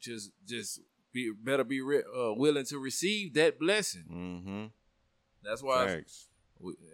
[0.00, 0.80] just just
[1.12, 4.04] be better be re- uh, willing to receive that blessing.
[4.10, 4.64] Mm-hmm.
[5.42, 5.86] That's why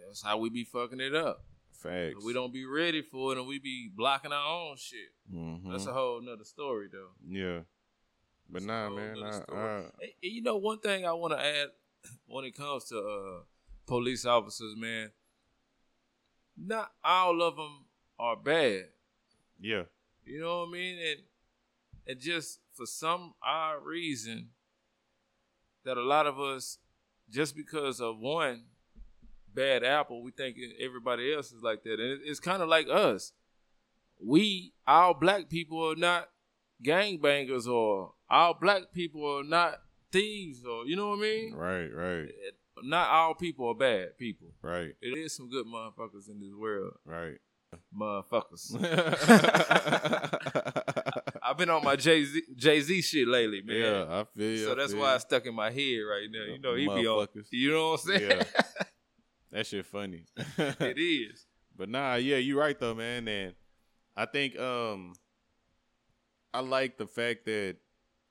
[0.07, 1.43] that's how we be fucking it up.
[1.81, 2.23] Facts.
[2.25, 5.09] We don't be ready for it and we be blocking our own shit.
[5.33, 5.71] Mm-hmm.
[5.71, 7.11] That's a whole nother story though.
[7.27, 7.59] yeah.
[8.49, 9.17] But That's nah, man.
[9.23, 9.27] I.
[9.27, 9.31] I,
[9.77, 11.67] And- and you know, one thing I want to add
[12.27, 13.43] when it comes to uh,
[13.87, 15.11] police officers, man,
[16.57, 17.85] not all of them
[18.19, 18.85] are bad.
[19.59, 19.83] yeah.
[20.25, 20.97] You know what I mean?
[20.99, 21.19] And
[22.07, 24.49] and just for some odd reason,
[25.83, 26.79] that a lot of us,
[27.29, 28.63] just because of one
[29.55, 31.93] bad apple, we think everybody else is like that.
[31.99, 33.33] And it- it's kind of like us.
[34.19, 36.29] We, all black people are not
[36.83, 41.53] gangbangers or all black people are not thieves or, you know what I mean?
[41.55, 42.29] Right, right,
[42.83, 44.53] Not all people are bad people.
[44.61, 46.93] right, It is some good motherfuckers in this world.
[47.05, 47.37] right.
[47.93, 48.71] Motherfuckers.
[51.43, 53.75] I've been on my Jay Z Jay Z shit lately, man.
[53.77, 54.65] yeah, I feel you.
[54.65, 56.53] so I that's feel why it's stuck in my head right now.
[56.53, 57.27] You know, he be on.
[57.51, 58.31] You know what I'm saying?
[58.31, 58.43] Yeah.
[59.55, 60.25] That shit funny.
[60.57, 60.97] it
[61.31, 61.45] is.
[61.77, 63.25] But nah, yeah, you're right though, man.
[63.25, 63.53] And
[64.13, 65.13] I think um
[66.53, 67.77] I like the fact that,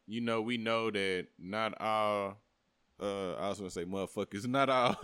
[0.06, 2.36] you know, we know that not all
[3.00, 4.94] uh I was gonna say motherfuckers, not all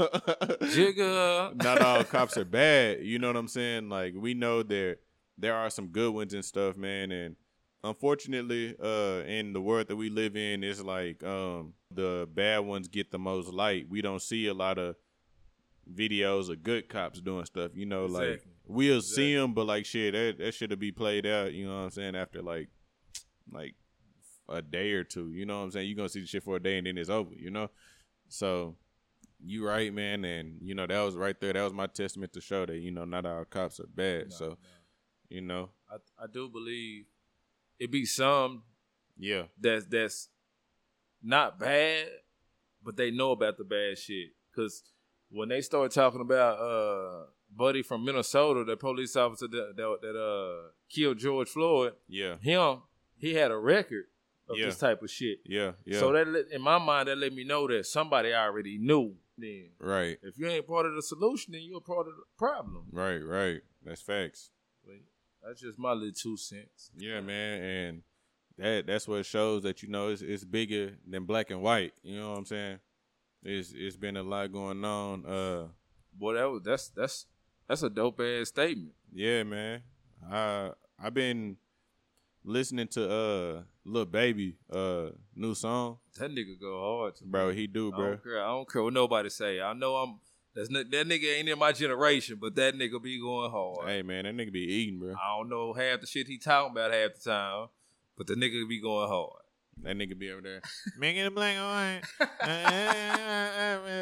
[0.61, 1.55] Jigga.
[1.63, 3.01] not all cops are bad.
[3.03, 3.89] You know what I'm saying?
[3.89, 4.97] Like we know there
[5.39, 7.13] there are some good ones and stuff, man.
[7.13, 7.37] And
[7.83, 12.89] unfortunately, uh, in the world that we live in, it's like um the bad ones
[12.89, 13.87] get the most light.
[13.89, 14.97] We don't see a lot of
[15.95, 17.73] videos of good cops doing stuff.
[17.75, 21.53] You know, like we'll see them, but like shit, that that should be played out.
[21.53, 22.17] You know what I'm saying?
[22.17, 22.69] After like
[23.51, 23.75] like
[24.49, 25.33] a day or two.
[25.33, 25.89] You know what I'm saying?
[25.89, 27.35] You're gonna see the shit for a day and then it's over.
[27.35, 27.71] You know,
[28.29, 28.77] so.
[29.43, 31.55] You right, man, and you know that was right there.
[31.55, 34.25] That was my testament to show that you know not all cops are bad.
[34.29, 34.57] No, so no.
[35.31, 37.07] you know, I I do believe
[37.79, 38.65] it be some
[39.21, 40.29] yeah, that's that's
[41.23, 42.07] not bad,
[42.83, 44.31] but they know about the bad shit.
[44.57, 44.83] Cause
[45.31, 50.17] when they started talking about uh Buddy from Minnesota, the police officer that that, that
[50.19, 52.83] uh killed George Floyd, yeah, him
[53.17, 54.05] he had a record
[54.49, 54.67] of Yeah.
[54.67, 55.39] this type of shit.
[55.45, 55.99] yeah, yeah.
[55.99, 59.71] So that let, in my mind that let me know that somebody already knew then.
[59.79, 62.85] Right, If you ain't part of the solution, then you're part of the problem.
[62.93, 63.61] right, right.
[63.85, 64.51] That's facts.
[64.85, 64.97] But
[65.47, 66.91] that's just my little two cents.
[66.97, 68.03] Yeah, man, and
[68.59, 71.93] that that's what shows that you know it's it's bigger than black and white.
[72.03, 72.79] You know what I'm saying?
[73.43, 75.25] It's it's been a lot going on.
[75.27, 75.69] Uh,
[76.13, 77.27] Boy, that was that's that's
[77.69, 78.93] that's a dope ass statement.
[79.13, 79.83] yeah, man.
[80.31, 80.71] I
[81.03, 81.57] I've been
[82.45, 87.31] listening to uh Lil Baby uh new song, That nigga go hard to me.
[87.31, 87.51] bro.
[87.53, 88.05] He do, bro.
[88.05, 88.43] I don't care.
[88.43, 89.61] I don't care what nobody say.
[89.61, 90.21] I know I'm
[90.55, 93.89] that's not, that nigga ain't in my generation, but that nigga be going hard.
[93.89, 95.13] Hey, man, that nigga be eating, bro.
[95.15, 97.69] I don't know half the shit he talking about half the time,
[98.19, 99.40] but the nigga be going hard.
[99.83, 100.61] That nigga be over there.
[100.99, 102.31] Making a black and white.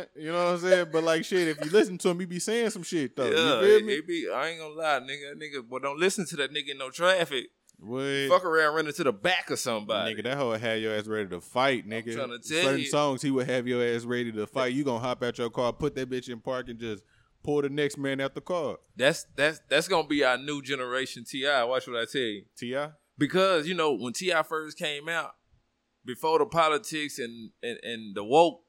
[0.16, 0.86] you know what I'm saying?
[0.92, 3.26] But like shit, if you listen to him, he be saying some shit though.
[3.26, 3.92] yeah, you feel me?
[3.94, 4.28] it be.
[4.32, 5.34] I ain't gonna lie, nigga.
[5.36, 7.46] Nigga, but don't listen to that nigga in no traffic.
[7.80, 8.28] What?
[8.28, 10.14] Fuck around, running to the back of somebody.
[10.14, 12.08] Nigga, that hoe have your ass ready to fight, nigga.
[12.08, 12.86] tryna tell Certain you.
[12.86, 14.72] songs he would have your ass ready to fight.
[14.72, 17.04] You gonna hop out your car, put that bitch in park, and just
[17.44, 18.78] pull the next man out the car.
[18.96, 21.44] That's that's that's gonna be our new generation Ti.
[21.44, 22.44] Watch what I tell you.
[22.56, 22.86] Ti.
[23.16, 24.42] because you know when T.I.
[24.42, 25.34] first came out,
[26.08, 28.62] before the politics and, and and the woke,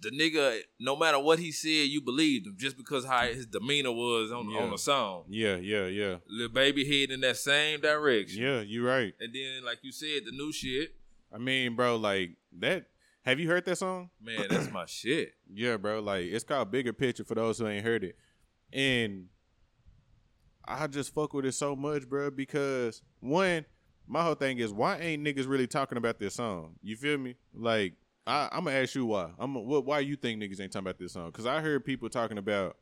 [0.00, 3.90] the nigga, no matter what he said, you believed him just because how his demeanor
[3.92, 4.60] was on Yeah.
[4.60, 5.24] on the song.
[5.28, 8.40] Yeah, yeah, yeah, Lil Baby head in that same direction.
[8.42, 8.60] yeah.
[8.60, 9.12] you're right.
[9.20, 10.94] And then, like you said, the new shit,
[11.34, 12.86] I mean, bro, like that.
[13.22, 14.10] Have you heard that song?
[14.20, 15.32] man, that's my shit.
[15.52, 16.00] Yeah, bro.
[16.00, 18.16] Like it's called Bigger Picture for those who ain't heard it.
[18.72, 19.28] And
[20.66, 23.64] I just fuck with it so much, bro, because one,
[24.06, 26.74] my whole thing is why ain't niggas really talking about this song?
[26.82, 27.36] You feel me?
[27.54, 27.94] Like
[28.26, 29.30] I, I'm gonna ask you why.
[29.38, 31.26] I'm what why you think niggas ain't talking about this song?
[31.26, 32.76] Because I heard people talking about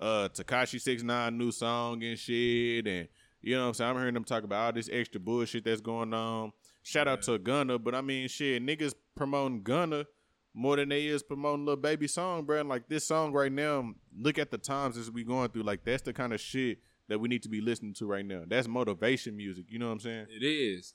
[0.00, 3.08] uh Tekashi Six Nine new song and shit, and
[3.42, 3.90] you know what I'm saying.
[3.90, 6.52] I'm hearing them talk about all this extra bullshit that's going on.
[6.82, 10.06] Shout out to Gunna, but I mean, shit, niggas promoting Gunna
[10.54, 12.60] more than they is promoting Lil Baby song, bro.
[12.60, 15.62] And like this song right now, look at the times as we going through.
[15.62, 16.78] Like that's the kind of shit
[17.10, 18.44] that we need to be listening to right now.
[18.46, 19.66] That's motivation music.
[19.68, 20.26] You know what I'm saying?
[20.30, 20.94] It is.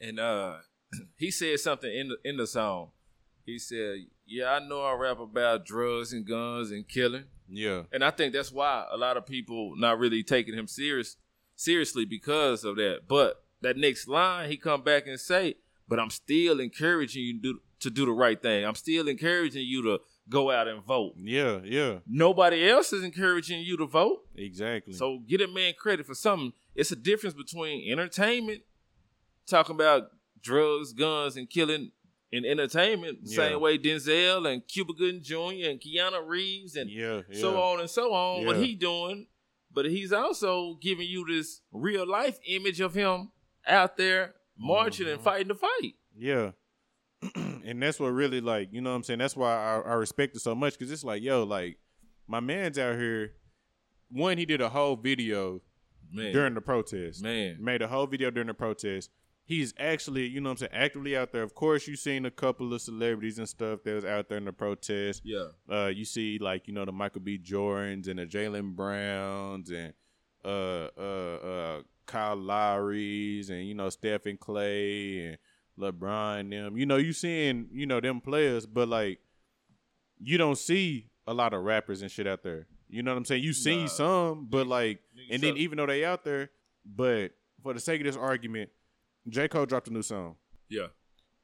[0.00, 0.56] And uh
[1.16, 2.90] he said something in the in the song.
[3.44, 7.24] He said, Yeah, I know I rap about drugs and guns and killing.
[7.52, 11.16] Yeah, And I think that's why a lot of people not really taking him serious
[11.56, 13.00] seriously because of that.
[13.08, 15.56] But that next line he come back and say,
[15.88, 18.64] But I'm still encouraging you to do, to do the right thing.
[18.64, 19.98] I'm still encouraging you to
[20.30, 21.14] go out and vote.
[21.18, 21.98] yeah, yeah.
[22.06, 24.20] Nobody else is encouraging you to vote.
[24.36, 24.94] Exactly.
[24.94, 26.52] So get a man credit for something.
[26.74, 28.62] It's a difference between entertainment,
[29.46, 30.04] talking about
[30.42, 31.90] drugs, guns, and killing
[32.32, 33.36] in entertainment, Yeah.
[33.36, 35.68] same way Denzel and Cuba Gooding Jr.
[35.68, 37.40] and Keanu Reeves and yeah, yeah.
[37.40, 38.46] so on and so on.
[38.46, 39.26] What he doing,
[39.72, 43.32] but he's also giving you this real life image of him
[43.66, 45.24] out there marching and Mhm.
[45.24, 45.96] fighting the fight.
[46.16, 46.52] Yeah.
[47.34, 49.18] and that's what really like, you know what I'm saying?
[49.18, 51.78] That's why I, I respect it so much because it's like, yo, like
[52.26, 53.32] my man's out here.
[54.10, 55.60] One, he did a whole video
[56.12, 57.22] Man, during the protest.
[57.22, 59.10] man, Made a whole video during the protest.
[59.44, 61.42] He's actually, you know what I'm saying, actively out there.
[61.42, 64.44] Of course, you've seen a couple of celebrities and stuff that was out there in
[64.44, 65.22] the protest.
[65.24, 67.38] yeah, Uh, you see like you know the Michael B.
[67.38, 69.92] Jordans and the Jaylen Browns and
[70.44, 75.38] uh uh uh Kyle Lowry's and you know Stephen Clay and
[75.80, 76.76] LeBron them.
[76.76, 79.18] You know you seeing you know them players, but like
[80.18, 82.66] you don't see a lot of rappers and shit out there.
[82.88, 83.42] You know what I'm saying?
[83.44, 83.86] You see Nah.
[83.88, 86.50] some, but like, and then even though they out there,
[86.84, 88.70] but for the sake of this argument,
[89.28, 90.36] J Cole dropped a new song.
[90.68, 90.88] yeah,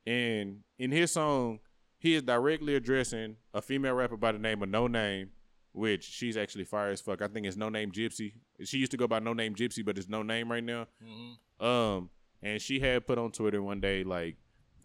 [0.06, 1.60] And in his song,
[1.98, 5.28] he is directly addressing a female rapper by the name of Noname,
[5.72, 7.22] which she's actually fire as fuck.
[7.22, 8.32] I think it's Noname Gypsy.
[8.64, 10.86] She used to go by Noname Gypsy, but it's Noname right now.
[11.02, 12.10] hmm Um,
[12.42, 14.36] and she had put on Twitter one day like,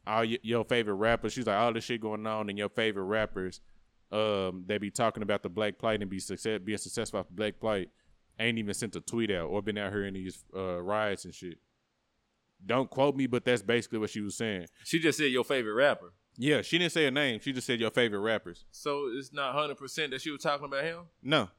[0.08, 1.34] all y- your favorite rappers.
[1.34, 3.62] She's like, all this shit going on, and your favorite rappers,
[4.12, 7.60] um, they be talking about the black plight and be success being successful after black
[7.60, 7.90] plight.
[8.40, 11.34] Ain't even sent a tweet out or been out here in these uh, riots and
[11.34, 11.60] shit.
[12.66, 14.68] Don't quote me, but that's basically what she was saying.
[14.84, 16.14] She just said your favorite rapper.
[16.38, 17.40] Yeah, she didn't say a name.
[17.40, 18.66] She just said your favorite rappers.
[18.72, 21.02] So it's not hundred percent that she was talking about him.
[21.22, 21.50] No,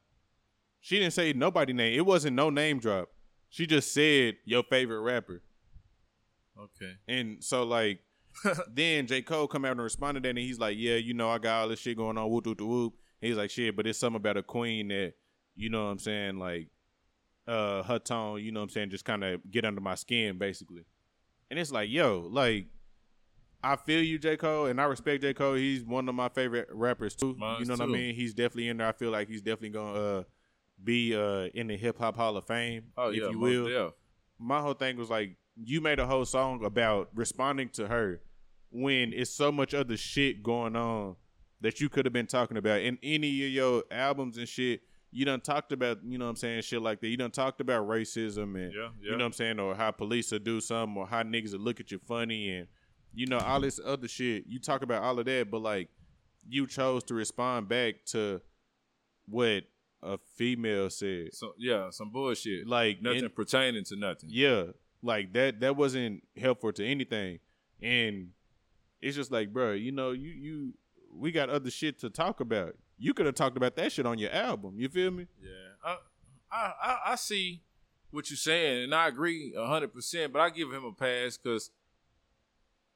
[0.80, 1.96] she didn't say nobody name.
[1.96, 3.08] It wasn't no name drop.
[3.48, 5.42] She just said your favorite rapper.
[6.58, 6.92] Okay.
[7.08, 8.00] And so like,
[8.72, 11.38] then J Cole come out and responded that, and he's like, "Yeah, you know, I
[11.38, 12.30] got all this shit going on.
[12.30, 15.14] Whoop whoop whoop." He's like, "Shit, but it's something about a queen that,
[15.54, 16.68] you know, what I'm saying, like,
[17.46, 20.38] uh, her tone, you know, what I'm saying, just kind of get under my skin,
[20.38, 20.84] basically."
[21.50, 22.68] And it's like, yo, like,
[23.62, 25.54] I feel you, J Cole, and I respect J Cole.
[25.54, 27.36] He's one of my favorite rappers too.
[27.38, 27.94] Mine's you know what too.
[27.94, 28.14] I mean?
[28.14, 28.88] He's definitely in there.
[28.88, 30.22] I feel like he's definitely gonna uh
[30.82, 33.92] be uh in the hip hop hall of fame, Oh if yeah, you most will
[34.38, 38.20] my whole thing was like you made a whole song about responding to her
[38.70, 41.16] when it's so much other shit going on
[41.60, 44.80] that you could have been talking about in any of your albums and shit.
[45.14, 47.08] You done talked about, you know what I'm saying, shit like that.
[47.08, 50.32] You done talked about racism and Yeah, you know what I'm saying, or how police
[50.32, 52.66] will do something, or how niggas will look at you funny, and
[53.12, 54.44] you know all this other shit.
[54.48, 55.90] You talk about all of that, but like
[56.48, 58.40] you chose to respond back to
[59.28, 59.64] what
[60.02, 61.34] a female said.
[61.34, 62.66] So yeah, some bullshit.
[62.66, 64.30] Like Nothing and- pertaining to nothing.
[64.32, 64.64] yeah,
[65.02, 65.60] like that.
[65.60, 67.40] That wasn't helpful to anything,
[67.82, 68.30] and
[69.00, 70.74] it's just like, bro, you know, you you
[71.14, 72.74] we got other shit to talk about.
[72.98, 74.74] You could have talked about that shit on your album.
[74.78, 75.26] You feel me?
[75.42, 75.94] Yeah,
[76.52, 77.62] I, I, I, see
[78.12, 80.32] what you're saying, and I agree hundred percent.
[80.32, 81.70] But I give him a pass because,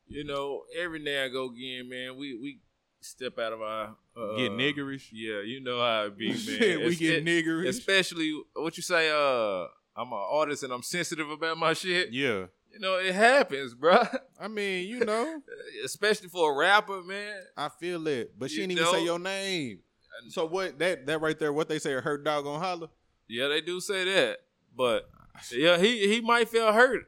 [0.07, 2.61] you know, every now and go again, man, we we
[3.01, 5.09] step out of our uh, get niggerish.
[5.13, 6.39] Yeah, you know how it be, man.
[6.39, 7.69] Shit, we Es- get niggerish.
[7.69, 9.11] Especially what you say.
[9.11, 9.67] Uh,
[9.97, 12.13] I'm an artist and I'm sensitive about my shit.
[12.13, 14.19] yeah, You know, it happens, bruh.
[14.41, 15.41] I mean, you know,
[15.85, 17.35] Especially for a rapper, man.
[17.57, 19.81] I feel it, but she You didn't even say your name.
[20.29, 20.79] So what?
[20.79, 22.89] That that right there, what they say, her dog gonna holler.
[23.29, 24.39] Yeah, they do say that,
[24.75, 27.05] but ah, yeah, he he might feel hurt,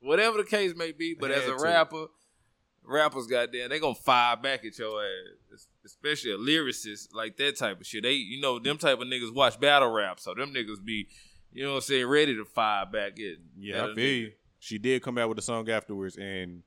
[0.00, 1.14] whatever the case may be.
[1.18, 1.56] But as a to.
[1.56, 2.06] rapper,
[2.82, 7.80] rappers, goddamn, they gonna fire back at your ass, especially a lyricist like that type
[7.80, 8.02] of shit.
[8.02, 11.06] They, you know, them type of niggas watch battle rap, so them niggas be,
[11.52, 13.36] you know, what I'm saying, ready to fire back at.
[13.58, 14.32] Yeah, I feel you.
[14.58, 16.62] She did come out with a song afterwards, and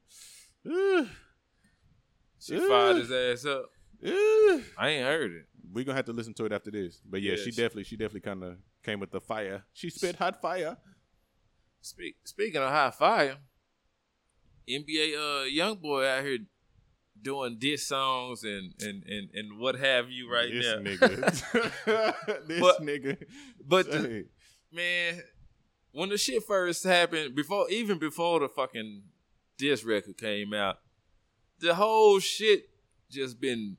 [0.70, 1.04] uh,
[2.40, 3.66] She fired his ass up.
[4.06, 5.46] uh, I ain't heard it.
[5.72, 7.00] we gonna have to listen to it after this.
[7.06, 9.64] But yeah, Yeah, she she- definitely, she definitely kind of came with the fire.
[9.74, 10.78] She spit hot fire.
[11.82, 13.38] Speak, speaking of hot fire,
[14.70, 16.40] NBA uh young boy out here
[17.22, 20.82] doing diss songs and and and, and what have you right this now.
[20.82, 23.18] nigga, this But- nigga.
[23.66, 24.26] But the-
[24.74, 25.22] man,
[25.92, 29.04] when the shit first happened, before even before the fucking
[29.58, 30.78] diss record came out,
[31.60, 32.70] the whole shit
[33.10, 33.78] just been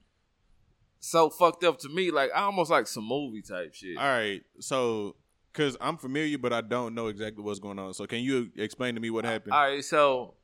[1.01, 3.97] so fucked up to me, like I almost like some movie type shit.
[3.99, 5.17] all right, so
[5.53, 7.93] because I'm familiar, but I don't know exactly what's going on.
[7.95, 9.53] So can you explain to me what happened?
[9.53, 10.35] All right, so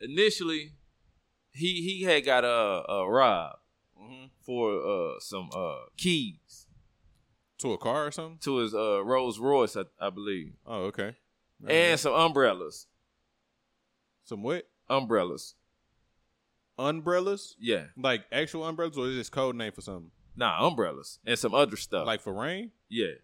[0.00, 0.72] initially
[1.52, 3.58] he he had got a uh, uh, robbed
[4.00, 4.30] Mhm.
[4.42, 6.63] for uh some uh keys
[7.58, 8.38] To a car or something?
[8.42, 11.14] to his uh Rolls Royce, I, I believe, Oh, okay.
[11.62, 11.98] All and right.
[11.98, 12.86] some umbrellas,
[14.24, 14.66] some what?
[14.90, 15.54] umbrellas.
[16.78, 17.54] Umbrellas?
[17.60, 20.10] Yeah, Like actual umbrellas, or is this code name for something?
[20.36, 22.06] nah, umbrellas and some other stuff.
[22.06, 22.72] Like for rain?
[22.88, 23.14] Yeah.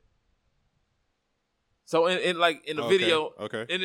[1.90, 3.66] So in, in like in the Okay, video, Okay.
[3.68, 3.80] in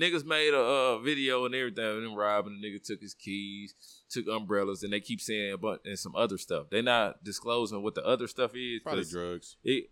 [0.00, 2.60] niggas made a uh, video and everything of them robbing.
[2.60, 3.74] The nigga took his keys,
[4.08, 6.70] took umbrellas, and they keep saying a bunch and some other stuff.
[6.70, 8.80] They not disclosing what the other stuff is.
[8.84, 9.56] Probably drugs.
[9.64, 9.90] It,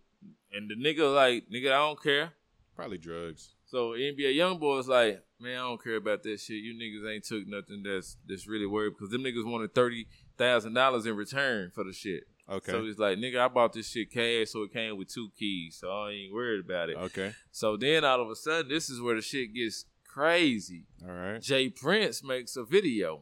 [0.53, 2.31] and the nigga like nigga, I don't care.
[2.73, 3.49] Probably drugs.
[3.65, 6.63] So NBA YoungBoy's like, man, I don't care about that shit.
[6.63, 10.73] You niggas ain't took nothing that's that's really worth because them niggas wanted thirty thousand
[10.73, 12.23] dollars in return for the shit.
[12.49, 12.71] Okay.
[12.71, 15.77] So he's like, nigga, I bought this shit cash, so it came with two keys,
[15.79, 16.97] so I ain't worried about it.
[16.97, 17.33] okay.
[17.51, 20.85] So then all of a sudden, this is where the shit gets crazy.
[21.07, 21.41] All right.
[21.41, 23.21] Jay Prince makes a video.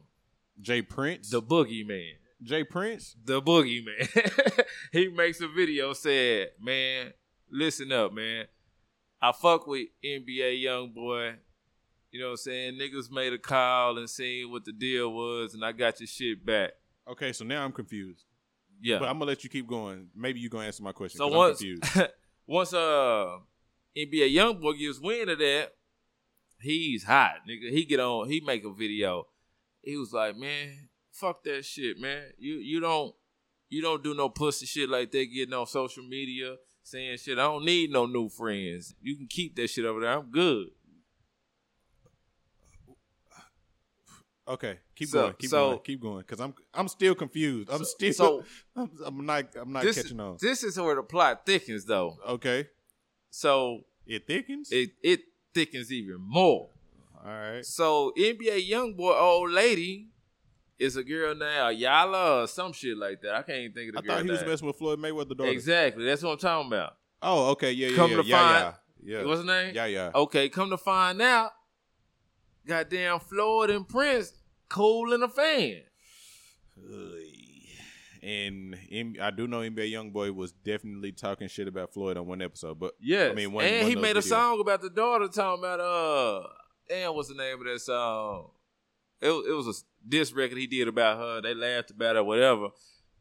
[0.60, 1.30] Jay Prince.
[1.30, 2.12] The Boogeyman.
[2.42, 3.16] Jay Prince.
[3.24, 4.64] The Boogeyman.
[4.92, 7.12] he makes a video said, man,
[7.50, 8.46] listen up, man.
[9.20, 11.34] I fuck with NBA YoungBoy.
[12.12, 12.78] You know what I'm saying?
[12.78, 16.46] Niggas made a call and seen what the deal was, and I got your shit
[16.46, 16.72] back.
[17.08, 18.24] Okay, so now I'm confused.
[18.82, 18.98] Yeah.
[18.98, 20.08] But I'm gonna let you keep going.
[20.14, 21.18] Maybe you gonna answer my question.
[21.18, 21.84] So once confused.
[22.46, 23.38] once uh
[23.96, 25.72] NBA YoungBoy gets wind of that,
[26.60, 27.70] he's hot, nigga.
[27.70, 29.26] He get on, he make a video.
[29.82, 32.24] He was like, man, fuck that shit, man.
[32.38, 33.14] You you don't
[33.68, 37.38] you don't do no pussy shit like that getting on social media saying shit.
[37.38, 38.94] I don't need no new friends.
[39.00, 40.10] You can keep that shit over there.
[40.10, 40.68] I'm good.
[44.48, 45.34] Okay, keep So- going.
[45.38, 45.78] Keep so- going.
[45.84, 46.24] Keep going.
[46.24, 47.68] Cause I'm I'm still confused.
[47.70, 48.12] I'm So- still.
[48.12, 48.44] so-
[48.76, 49.44] I'm, I'm not.
[49.60, 50.36] I'm not This, catching on.
[50.40, 52.16] this is where the plot thickens though.
[52.28, 52.68] Okay.
[53.30, 54.70] So It thickens.
[54.70, 55.20] it it
[55.52, 56.70] thickens even more.
[57.24, 57.64] All right.
[57.66, 60.10] So NBA YoungBoy old lady
[60.78, 63.34] is a girl now, Yala or some shit like that.
[63.34, 64.12] I can't even think of the girl.
[64.12, 64.50] I thought he was name.
[64.50, 65.50] messing with Floyd Mayweather daughter.
[65.50, 66.04] Exactly.
[66.04, 66.92] That's what I'm talking about.
[67.22, 67.72] Oh, okay.
[67.72, 68.16] Yeah, yeah, Come yeah.
[68.18, 69.24] to yeah, find- yeah, yeah.
[69.24, 69.74] What's his name?
[69.74, 70.10] Yeah, yeah.
[70.14, 71.52] Okay, come to find out,
[72.66, 74.32] goddamn Floyd and Prince
[74.68, 75.82] cool in a fan.
[78.22, 78.76] And
[79.22, 82.94] I do know NBA YoungBoy was definitely talking shit about Floyd on one episode, but
[83.00, 85.80] yeah, I mean, one- and one he made a song about the daughter talking about
[85.80, 86.48] uh
[86.88, 88.50] damn what's the name of that song?
[89.20, 91.40] It, it was a diss record he did about her.
[91.42, 92.68] They laughed about it, whatever.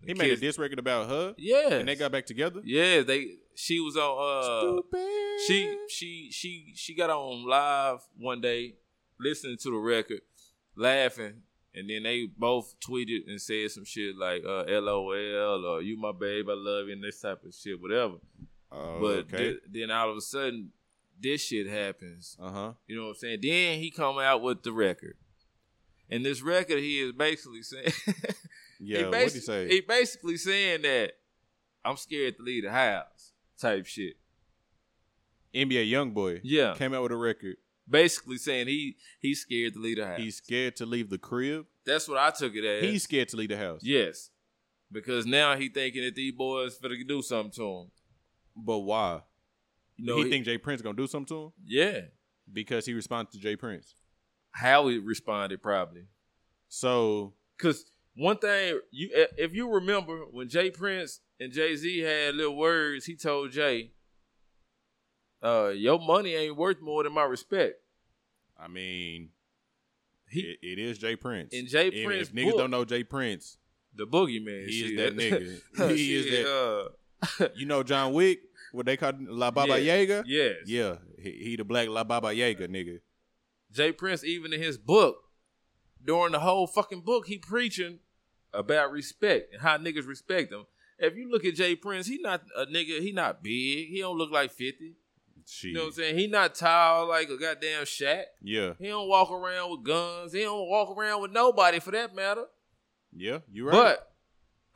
[0.05, 1.73] he made a diss record about her, Yeah.
[1.73, 2.61] and they got back together.
[2.63, 5.39] Yeah, they she was on uh Stupid.
[5.47, 8.75] she she she she got on live one day
[9.19, 10.21] listening to the record
[10.75, 11.41] laughing
[11.73, 16.11] And then they both tweeted and said some shit like uh, "LOL" or "You my
[16.13, 18.15] babe, I love you" and this type of shit, whatever.
[18.71, 19.37] Oh, but okay.
[19.37, 20.71] th- then all of a sudden,
[21.19, 22.37] this shit happens.
[22.41, 22.71] uh huh.
[22.87, 23.39] You know what I'm saying?
[23.41, 25.17] Then he come out with the record,
[26.09, 27.91] and this record he is basically saying,
[28.79, 28.97] Yeah.
[28.99, 29.67] he What he say?
[29.67, 31.13] He basically saying that
[31.83, 34.15] I'm scared to leave the house, type shit.
[35.53, 37.57] NBA YoungBoy Yeah, came out with a record.
[37.89, 40.19] Basically saying he he's scared to leave the house.
[40.19, 41.65] He's scared to leave the crib.
[41.85, 42.83] That's what I took it as.
[42.83, 43.81] He's scared to leave the house.
[43.83, 44.29] yes,
[44.91, 47.91] because now he thinking that these boys finna do something to him.
[48.55, 49.21] But why?
[49.97, 52.01] You know, he, think Jay Prince gonna do something to him yeah,
[52.51, 53.95] because he responded to Jay Prince.
[54.51, 56.07] how he responded probably.
[56.67, 62.35] So Cause one thing you if you remember when Jay Prince and Jay Z had
[62.35, 63.91] little words, he told Jay,
[65.45, 67.75] uh, your money ain't worth more than my respect.
[68.59, 69.29] I mean,
[70.29, 71.53] He it, it is Jay Prince.
[71.53, 73.57] And Jay And Prince if niggas book, don't know Jay Prince,
[73.93, 74.67] the boogeyman.
[74.67, 75.89] he is that nigga.
[75.95, 76.89] he is that.
[77.39, 78.39] uh, You know John Wick,
[78.71, 79.95] what they call La Baba Yeah.
[79.97, 80.23] Yaga.
[80.27, 80.55] yes.
[80.65, 82.99] Yeah, he, he the black La Baba Yaga nigga.
[83.71, 85.17] Jay Prince, even in his book,
[86.03, 87.99] during the whole fucking book, he preaching
[88.53, 90.65] about respect and how niggas respect him.
[90.97, 93.01] If you look at Jay Prince, he not a nigga.
[93.01, 93.89] He not big.
[93.89, 94.93] He don't look like fifty.
[95.47, 95.69] Shit.
[95.69, 96.17] You know what I'm saying?
[96.17, 98.23] He not tall like a goddamn Shaq.
[98.41, 100.33] Yeah, He don't walk around with guns.
[100.33, 102.45] He don't walk around with nobody for that matter.
[103.15, 103.71] yeah, you right.
[103.73, 104.11] But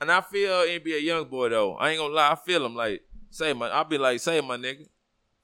[0.02, 1.76] and I feel NBA YoungBoy though.
[1.76, 2.32] I ain't gonna lie.
[2.32, 3.02] I feel him like
[3.32, 3.68] say my.
[3.70, 4.88] I'll be like say my nigga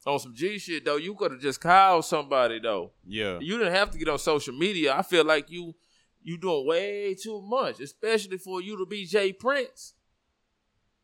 [0.05, 0.97] on some G shit though.
[0.97, 2.91] You could have just called somebody though.
[3.07, 4.93] yeah, You didn't have to get on social media.
[4.95, 5.73] I feel like you
[6.21, 9.93] you doing way too much, especially for you to be Jay Prince.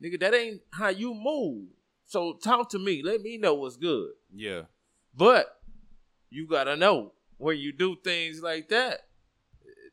[0.03, 1.67] Nigga, that ain't how you move.
[2.11, 3.01] So talk to me.
[3.01, 4.09] Let me know what's good.
[4.35, 4.63] yeah,
[5.15, 5.61] But
[6.29, 9.07] you gotta know when you do things like that,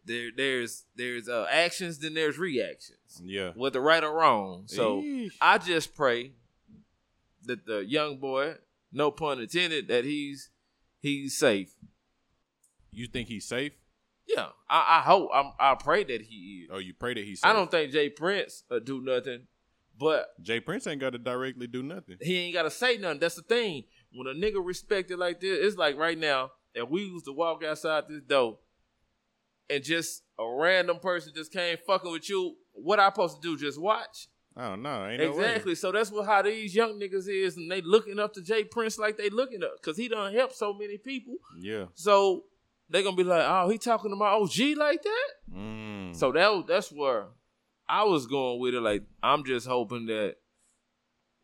[0.04, 3.52] there there's there's uh, actions, then there's reactions, yeah.
[3.54, 4.64] whether right or wrong.
[4.66, 5.30] So Eesh.
[5.40, 6.32] I just pray
[7.44, 8.56] that the young boy,
[8.90, 10.50] no pun intended, that he's
[10.98, 11.70] he's safe.
[12.90, 13.74] you think he's safe?
[14.26, 16.70] Yeah, I, I hope I'm, I pray that he is.
[16.72, 17.48] Oh, you pray that he's safe.
[17.48, 19.46] I don't think Jay Prince uh, do nothing,
[19.98, 22.16] but Jay Prince ain't got to directly do nothing.
[22.20, 23.20] he ain't gotta say nothing.
[23.20, 23.84] That's the thing.
[24.12, 27.62] When a nigga respected like this, it's like right now, if we used to walk
[27.64, 28.58] outside this door
[29.68, 33.56] and just a random person just came fucking with you, what I supposed to do?
[33.56, 34.28] Just watch?
[34.56, 35.06] Oh don't know.
[35.06, 35.44] Ain't no way.
[35.44, 35.74] exactly.
[35.74, 38.98] So that's what how these young niggas is, and they looking up to Jay Prince
[38.98, 41.34] like they looking up because he done helped so many people.
[41.60, 41.84] Yeah.
[41.94, 42.44] So
[42.90, 45.28] they gonna be like, oh, he talking to my OG like that.
[45.54, 46.16] Mm.
[46.16, 47.26] So that that's where
[47.88, 48.80] I was going with it.
[48.80, 50.36] Like I'm just hoping that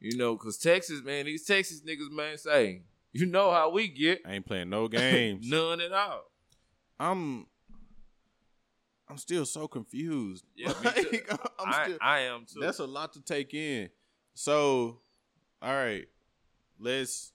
[0.01, 2.83] you know, cause Texas, man, these Texas niggas, man, say
[3.13, 5.49] you know how we get I ain't playing no games.
[5.49, 6.25] none at all.
[7.01, 7.47] I'm
[9.09, 10.45] I'm still so confused.
[10.57, 10.73] Yeah.
[10.83, 12.61] Like, I'm I, still, I am too.
[12.61, 13.91] that's a lot to take in.
[14.35, 15.01] So,
[15.63, 16.07] all right,
[16.79, 17.33] let's.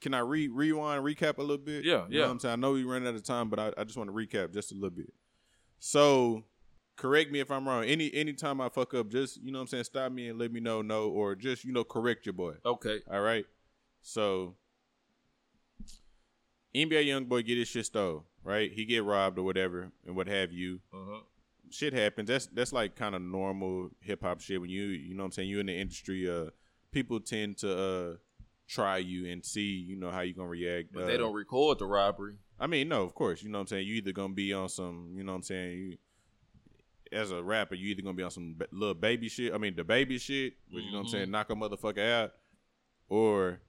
[0.00, 1.84] Can I re rewind, recap a little bit?
[1.84, 2.20] Yeah, You know yeah.
[2.22, 2.52] what I'm saying?
[2.52, 4.72] I know we ran out of time, but I, I just want to recap just
[4.72, 5.12] a little bit.
[5.78, 6.44] So,
[6.96, 7.84] correct me if I'm wrong.
[7.84, 10.52] Any anytime I fuck up, just you know what I'm saying, stop me and let
[10.52, 12.54] me know, no, or just you know correct your boy.
[12.64, 13.00] okay.
[13.10, 13.44] All right.
[14.00, 14.56] So
[16.74, 18.72] NBA YoungBoy get his shit stole, right?
[18.72, 20.80] He get robbed or whatever and what have you.
[20.92, 21.20] Uh-huh.
[21.70, 22.28] Shit happens.
[22.28, 25.32] That's that's like kind of normal hip hop shit when you you know what I'm
[25.32, 26.50] saying, you in the industry, uh
[26.90, 28.16] people tend to uh
[28.68, 30.92] try you and see, you know, how you gonna react.
[30.92, 32.36] But uh, they don't record the robbery.
[32.58, 33.42] I mean, no, of course.
[33.42, 33.86] You know what I'm saying?
[33.86, 35.96] You either gonna be on some, you know what I'm saying, you
[37.12, 39.52] as a rapper, you either gonna be on some Lil Baby shit.
[39.54, 42.32] I mean, DaBaby shit, which you know what I'm saying, knock a motherfucker out,
[43.08, 43.60] or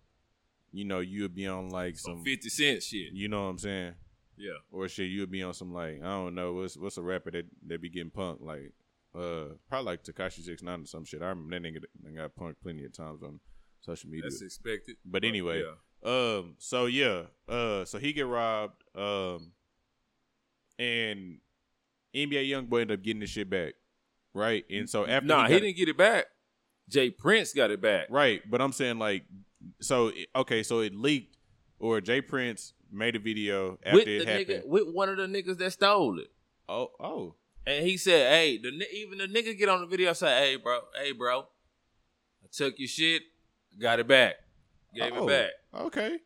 [0.71, 3.13] you know, you'll be on like Some some, fifty cent shit.
[3.13, 3.93] you know what I'm saying,
[4.37, 4.51] Yeah.
[4.71, 7.45] or shit, you'll be on some like I don't know, what's what's a rapper that
[7.67, 8.71] that be getting punked like,
[9.15, 11.21] uh, probably like Tekashi Six Nine or some shit.
[11.21, 13.39] I remember that nigga got punked plenty of times on
[13.81, 14.23] social media.
[14.29, 14.95] That's expected.
[15.05, 16.09] But anyway, yeah.
[16.09, 19.51] um, so yeah, uh, so he get robbed, um,
[20.79, 21.37] and
[22.15, 23.73] NBA YoungBoy ended up getting the shit back,
[24.33, 24.63] right?
[24.69, 26.25] And so after Nah, he, he didn't get it back.
[26.89, 28.07] Jay Prince got it back.
[28.09, 29.23] right, but I'm saying like,
[29.79, 31.37] so okay, so it leaked,
[31.79, 34.47] or Jay Prince made a video after With it the happened.
[34.63, 36.31] nigga, with one of the niggas that stole it.
[36.69, 37.35] Oh, oh,
[37.65, 40.55] And he said, "Hey, the even the nigga get on the video and say, hey,
[40.57, 41.39] bro, hey, bro,
[42.43, 43.23] I took your shit,
[43.79, 44.35] got it back,
[44.93, 46.17] gave oh, it back Okay,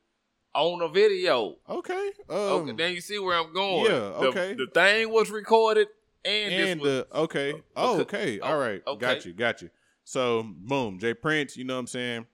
[0.57, 1.55] on a video.
[1.69, 3.85] okay, um, okay, then you see where I'm going.
[3.91, 4.53] yeah, okay.
[4.55, 5.87] The, thing was recorded,
[6.25, 8.39] and, and this was, the okay, oh, okay.
[8.41, 8.99] Oh, all right, okay.
[8.99, 9.69] got you, got you.
[10.03, 12.25] So boom, Jay Prince, you know what I'm saying?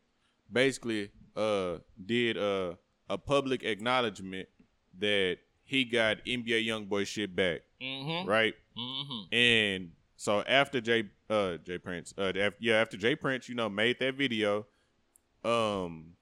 [0.52, 2.74] Basically, uh, did uh,
[3.10, 4.48] a public acknowledgement
[5.00, 8.30] that he got NBA YoungBoy shit back, Mm-hmm.
[8.30, 8.54] right?
[8.78, 9.34] Mm-hmm.
[9.36, 13.70] And so after Jay uh Jay Prince, uh af- yeah, after Jay Prince, you know,
[13.70, 14.66] made that video,
[15.44, 16.14] um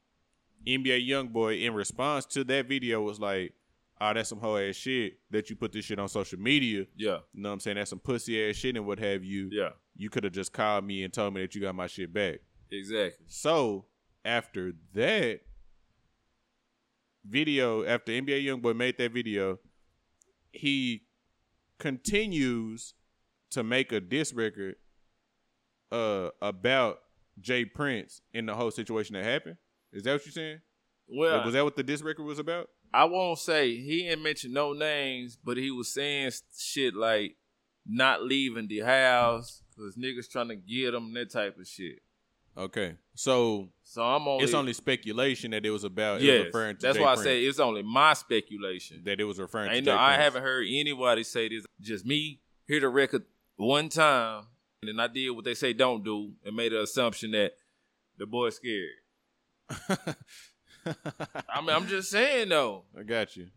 [0.68, 3.53] NBA YoungBoy in response to that video was like,
[3.99, 6.86] "Ah, that's some hoe ass shit that you put this shit on social media.
[6.95, 7.20] Yeah.
[7.34, 7.78] You know what I'm saying?
[7.78, 9.49] That's some pussy ass shit and what have you.
[9.51, 9.70] Yeah.
[9.95, 12.39] You could have just called me and told me that you got my shit back."
[12.72, 13.26] Exactly.
[13.28, 13.86] So
[14.24, 15.41] after that
[17.26, 19.59] video, after NBA YoungBoy made that video,
[20.51, 21.03] he
[21.80, 22.93] continues
[23.49, 24.76] to make a diss record
[25.91, 26.99] uh about
[27.39, 29.57] Jay Prince in the whole situation that happened.
[29.94, 30.60] Is that what you're saying?
[31.08, 32.70] Well, was that what the diss record was about?
[32.94, 37.36] I won't say he didn't mention no names, but he was saying shit like
[37.86, 42.00] not leaving the house because niggas trying to get him that type of shit.
[42.58, 44.44] Okay, so So I'm only.
[44.44, 46.20] it's only speculation that it was about.
[46.22, 49.02] Yes, referring to that's Jay why I Prince, say it's only my speculation.
[49.06, 49.92] that it was referring Ain't to.
[49.92, 50.24] no, I Prince.
[50.24, 51.66] haven't heard anybody say this.
[51.80, 53.24] Just me hear the record
[53.56, 54.44] one time,
[54.82, 57.54] and then I did what they say don't do, and made an assumption that
[58.18, 58.89] the boy's scared.
[60.86, 62.84] I mean, I'm just saying though.
[62.99, 63.47] I got you.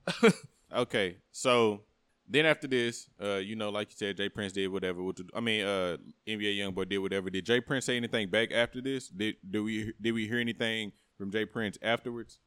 [0.74, 1.82] okay, so
[2.28, 5.02] then after this, uh, you know, like you said, Jay Prince did whatever.
[5.02, 5.96] With the, I mean, uh,
[6.26, 7.30] NBA YoungBoy did whatever.
[7.30, 9.08] Did Jay Prince say anything back after this?
[9.08, 12.38] Did do we did we hear anything from Jay Prince afterwards?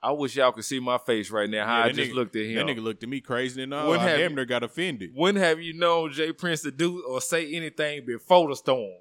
[0.00, 1.66] I wish y'all could see my face right now.
[1.66, 2.54] How Yeah, I just nigga- looked at him.
[2.54, 3.90] That nigga looked at me crazy and all.
[3.90, 5.10] When I have damn near got offended.
[5.12, 8.92] When have you known Jay Prince to do or say anything before the storm?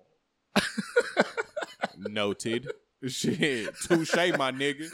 [1.98, 2.72] Noted.
[3.06, 4.90] Shit, touche, my nigga.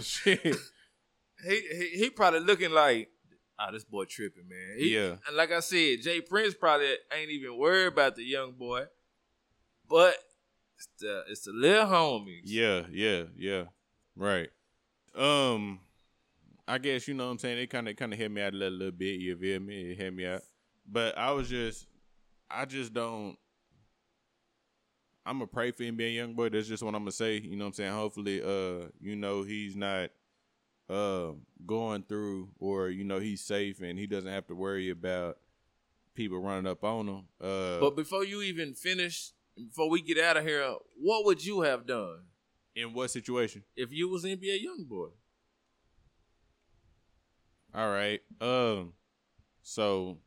[0.00, 0.56] Shit.
[1.46, 3.08] He, he he probably looking like,
[3.58, 4.78] ah, this boy tripping, man.
[4.78, 5.16] He- Yeah.
[5.26, 8.84] And like I said, Jay Prince probably ain't even worried about the young boy,
[9.88, 10.14] but
[10.78, 12.42] it's the it's the little homies.
[12.44, 13.64] Yeah, yeah, yeah.
[14.16, 14.48] Right.
[15.14, 15.80] Um
[16.66, 18.78] I guess you know what I'm saying, it kinda kinda hit me out a little,
[18.78, 19.90] little bit, you feel me?
[19.92, 20.42] It hit me out.
[20.90, 21.86] But I was just
[22.50, 23.36] I just don't
[25.24, 26.52] I'm gonna pray for him NBA YoungBoy.
[26.52, 27.38] That's just what I'm gonna say.
[27.38, 27.92] You know what I'm saying?
[27.92, 30.10] Hopefully, uh, you know, he's not
[30.88, 31.32] uh
[31.64, 35.38] going through or, you know, he's safe and he doesn't have to worry about
[36.14, 37.22] people running up on him.
[37.40, 41.60] Uh But before you even finish, before we get out of here, what would you
[41.62, 42.24] have done
[42.74, 43.62] in what situation?
[43.76, 45.10] if you was NBA YoungBoy?
[47.74, 48.20] All right.
[48.40, 48.92] Um.
[49.62, 50.18] So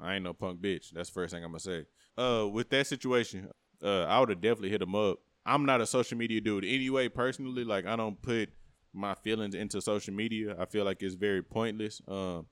[0.00, 0.90] I ain't no punk bitch.
[0.90, 1.84] That's the first thing I'm gonna say.
[2.16, 3.48] Uh, with that situation,
[3.82, 5.18] uh, I would have definitely hit him up.
[5.44, 7.08] I'm not a social media dude anyway.
[7.08, 8.50] Personally, like I don't put
[8.92, 10.54] my feelings into social media.
[10.58, 12.00] I feel like it's very pointless.
[12.06, 12.46] Um,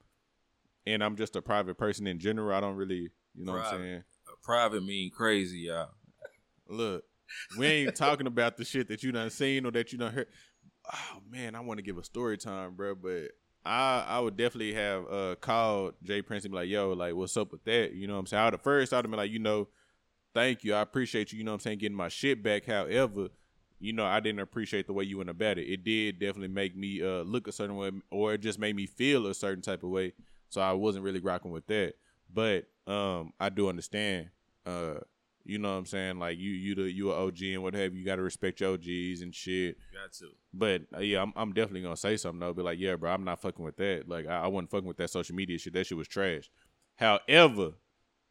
[0.86, 2.56] and I'm just a private person in general.
[2.56, 4.02] I don't really, you know what I'm saying.
[4.42, 5.90] Private mean crazy, y'all.
[6.68, 7.04] Look,
[7.58, 10.28] we ain't talking about the shit that you done seen or that you done heard.
[10.92, 13.32] Oh man, I want to give a story time, bro, but
[13.64, 17.36] I I would definitely have uh called Jay Prince and be like, yo, like what's
[17.36, 17.92] up with that?
[17.92, 18.40] You know what I'm saying?
[18.40, 19.68] I would have first I'd have been like, you know,
[20.34, 20.74] thank you.
[20.74, 22.66] I appreciate you, you know what I'm saying, getting my shit back.
[22.66, 23.28] However,
[23.78, 25.70] you know, I didn't appreciate the way you went about it.
[25.70, 28.86] It did definitely make me uh look a certain way or it just made me
[28.86, 30.14] feel a certain type of way.
[30.48, 31.94] So I wasn't really rocking with that.
[32.32, 34.30] But um I do understand
[34.64, 35.00] uh
[35.44, 36.18] you know what I'm saying?
[36.18, 38.00] Like you, you the you a OG and what have you.
[38.00, 39.76] You got to respect your OGs and shit.
[39.92, 40.26] Got to.
[40.52, 42.52] But uh, yeah, I'm, I'm definitely gonna say something though.
[42.52, 44.08] Be like, yeah, bro, I'm not fucking with that.
[44.08, 45.72] Like, I, I wasn't fucking with that social media shit.
[45.72, 46.50] That shit was trash.
[46.96, 47.72] However,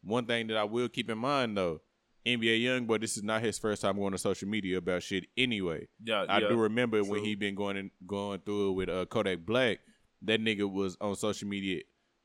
[0.02, 1.80] one thing that I will keep in mind though,
[2.26, 5.24] NBA YoungBoy, this is not his first time going to social media about shit.
[5.36, 6.48] Anyway, Yeah, I yeah.
[6.48, 9.78] do remember when he been going in, going through it with uh, Kodak Black.
[10.22, 11.80] That nigga was on social media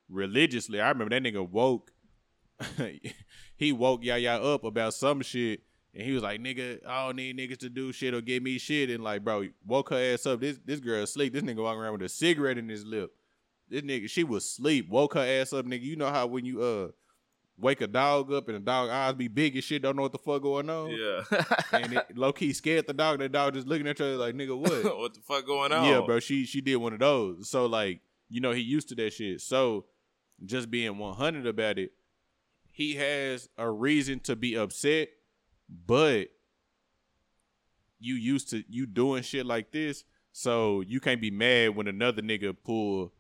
[0.09, 0.81] religiously.
[0.81, 1.91] I remember that nigga woke.
[3.57, 5.61] he woke Yaya up about some shit,
[5.93, 8.57] and he was like, "Nigga, I don't need niggas to do shit or give me
[8.57, 10.41] shit." And like, bro, woke her ass up.
[10.41, 11.33] This this girl asleep.
[11.33, 13.11] This nigga walking around with a cigarette in his lip.
[13.69, 14.89] This nigga, she was sleep.
[14.89, 15.81] Woke her ass up, nigga.
[15.81, 16.87] You know how when you uh
[17.57, 20.11] wake a dog up and the dog eyes be big as shit, don't know what
[20.11, 20.89] the fuck going on.
[20.91, 21.23] Yeah.
[21.71, 23.19] And it low key scared the dog.
[23.19, 24.97] The dog just looking at her like, nigga, what?
[24.97, 25.85] what the fuck going on?
[25.85, 26.19] Yeah, bro.
[26.19, 27.49] She she did one of those.
[27.49, 29.41] So like, you know, he used to that shit.
[29.41, 29.85] So
[30.45, 31.91] just being 100 about it,
[32.76, 35.07] he has a reason to be upset,
[35.69, 36.28] but
[37.99, 40.03] you used to you doing shit like this,
[40.34, 43.13] so you can't be mad when another nigga pull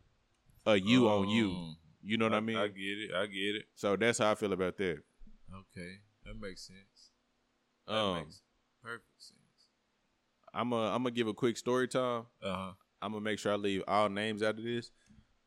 [0.65, 1.51] a you on you.
[1.51, 2.57] Um, You know what I, mean?
[2.57, 3.11] I get it.
[3.15, 3.65] I get it.
[3.75, 4.97] so that's how I feel about that.
[5.53, 7.11] Okay, that makes sense.
[7.87, 8.41] That Um, makes
[8.83, 9.39] perfect sense.
[10.53, 12.25] I'm a I'm gonna give a quick story time.
[12.43, 12.71] Uh huh.
[13.01, 14.91] I'm gonna make sure I leave all names out of this.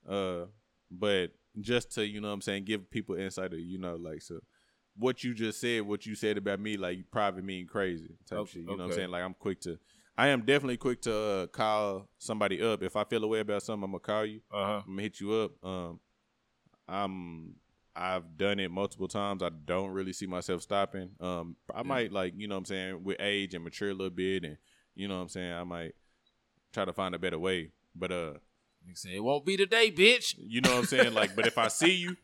[0.09, 0.47] Uh,
[0.91, 4.23] but just to you know what I'm saying, give people insight of you know like
[4.23, 4.41] so
[4.97, 8.51] what you just said, what you said about me, like private mean crazy type Okay,
[8.53, 8.63] shit.
[8.63, 9.11] You know what I'm saying?
[9.11, 9.79] Like I'm quick to
[10.17, 13.63] I am definitely quick to uh, call somebody up if I feel a way about
[13.63, 13.85] something.
[13.85, 14.41] I'm gonna call you.
[14.53, 14.83] Uh huh.
[14.85, 15.53] I'm gonna hit you up.
[15.65, 16.01] Um,
[16.89, 17.55] I'm
[17.95, 19.43] I've done it multiple times.
[19.43, 21.11] I don't really see myself stopping.
[21.21, 21.83] Um, I Yeah.
[21.85, 24.57] might like you know what I'm saying with age and mature a little bit, and
[24.95, 25.53] you know what I'm saying.
[25.53, 25.93] I might
[26.73, 27.71] try to find a better way.
[27.95, 28.35] But uh,
[28.89, 30.35] Nigga say it won't be today, bitch.
[30.39, 31.15] you know what I'm saying.
[31.15, 32.17] Like, but if I see you,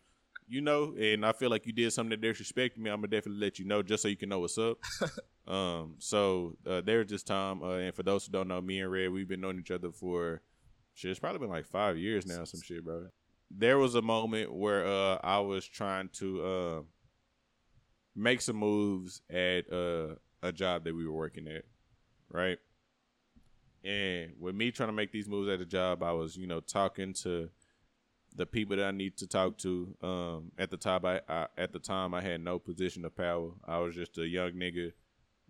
[0.47, 3.41] you know, and I feel like you did something that disrespected me, I'm gonna definitely
[3.41, 4.79] let you know just so you can know what's up.
[5.49, 8.91] um, so uh, there's this time, uh, and for those who don't know, me and
[8.91, 10.43] Red, we've been knowing each other for
[10.95, 11.11] shit.
[11.11, 13.09] It's probably been like five years now, some shit, bro.
[13.51, 16.83] There was a moment where uh, I was trying to uh,
[18.17, 21.65] make some moves at uh, a job that we were working at,
[22.31, 22.59] right?
[23.85, 26.61] And with me trying to make these moves at the job, I was, you know,
[26.61, 27.51] talking to
[28.35, 29.95] the people that I need to talk to.
[30.03, 33.51] Um, at the time, I, I at the time I had no position of power.
[33.67, 34.93] I was just a young nigga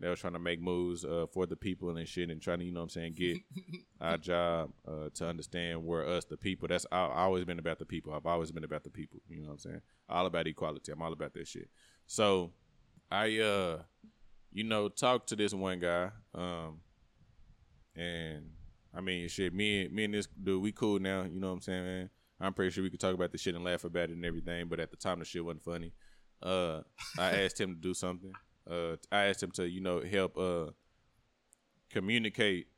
[0.01, 2.65] that was trying to make moves uh, for the people and shit, and trying to,
[2.65, 3.39] you know, what I'm saying, get
[4.01, 6.67] our job uh, to understand where us, the people.
[6.67, 8.13] That's I, I always been about the people.
[8.13, 9.21] I've always been about the people.
[9.29, 9.81] You know what I'm saying?
[10.09, 10.91] All about equality.
[10.91, 11.69] I'm all about that shit.
[12.07, 12.51] So
[13.13, 13.83] I, uh,
[14.53, 16.11] you know, talked to this one guy.
[16.35, 16.81] Um,
[17.97, 18.51] and
[18.97, 21.23] I mean, shit, me and me and this dude, we cool now.
[21.23, 22.11] You know what I'm saying, man?
[22.41, 24.69] I'm pretty sure we could talk about the shit and laugh about it and everything.
[24.69, 25.93] But at the time, the shit wasn't funny.
[26.43, 26.81] Uh,
[27.19, 28.33] I asked him to do something.
[28.69, 30.67] Uh, I asked him to, you know, help uh
[31.91, 32.69] communicate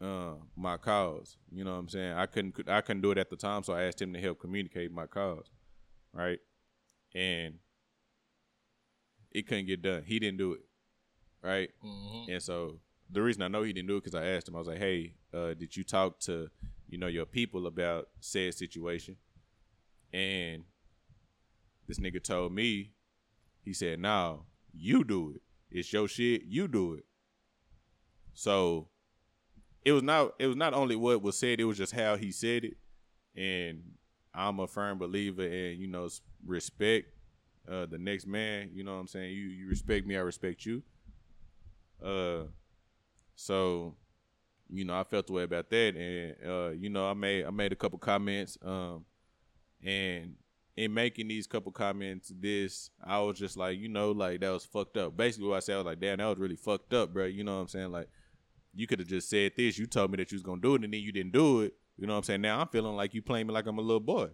[0.00, 1.36] uh my cause.
[1.50, 2.12] You know what I'm saying?
[2.12, 4.40] I couldn't I couldn't do it at the time, so I asked him to help
[4.40, 5.50] communicate my cause.
[6.12, 6.38] Right?
[7.14, 7.54] And
[9.32, 10.02] it couldn't get done.
[10.04, 10.60] He didn't do it.
[11.42, 11.70] Right?
[11.84, 12.32] Mm-hmm.
[12.32, 12.80] And so
[13.10, 14.78] the reason I know he didn't do it because I asked him, I was like,
[14.78, 16.48] "Hey, uh, did you talk to
[16.88, 19.16] you know your people about said situation?"
[20.12, 20.64] And
[21.86, 22.92] this nigga told me,
[23.64, 25.42] he said, "No, you do it.
[25.70, 26.42] It's your shit.
[26.44, 27.04] You do it."
[28.34, 28.88] So
[29.84, 32.32] it was not it was not only what was said, it was just how he
[32.32, 32.76] said it.
[33.36, 33.82] And
[34.34, 36.08] I'm a firm believer in you know
[36.44, 37.08] respect
[37.70, 38.70] uh, the next man.
[38.74, 39.32] You know what I'm saying?
[39.32, 40.82] You you respect me, I respect you.
[42.04, 42.44] Uh,
[43.36, 43.94] so
[44.68, 47.50] you know I felt the way about that, and uh, you know I made I
[47.50, 48.58] made a couple comments.
[48.62, 49.04] Um,
[49.84, 50.34] and
[50.76, 54.64] in making these couple comments, this I was just like, you know, like that was
[54.64, 55.16] fucked up.
[55.16, 57.26] Basically, what I said I was like, damn, that was really fucked up, bro.
[57.26, 57.92] You know what I'm saying?
[57.92, 58.08] Like,
[58.74, 59.78] you could have just said this.
[59.78, 61.74] You told me that you was gonna do it, and then you didn't do it.
[61.96, 62.42] You know what I'm saying?
[62.42, 64.28] Now I'm feeling like you playing me like I'm a little boy,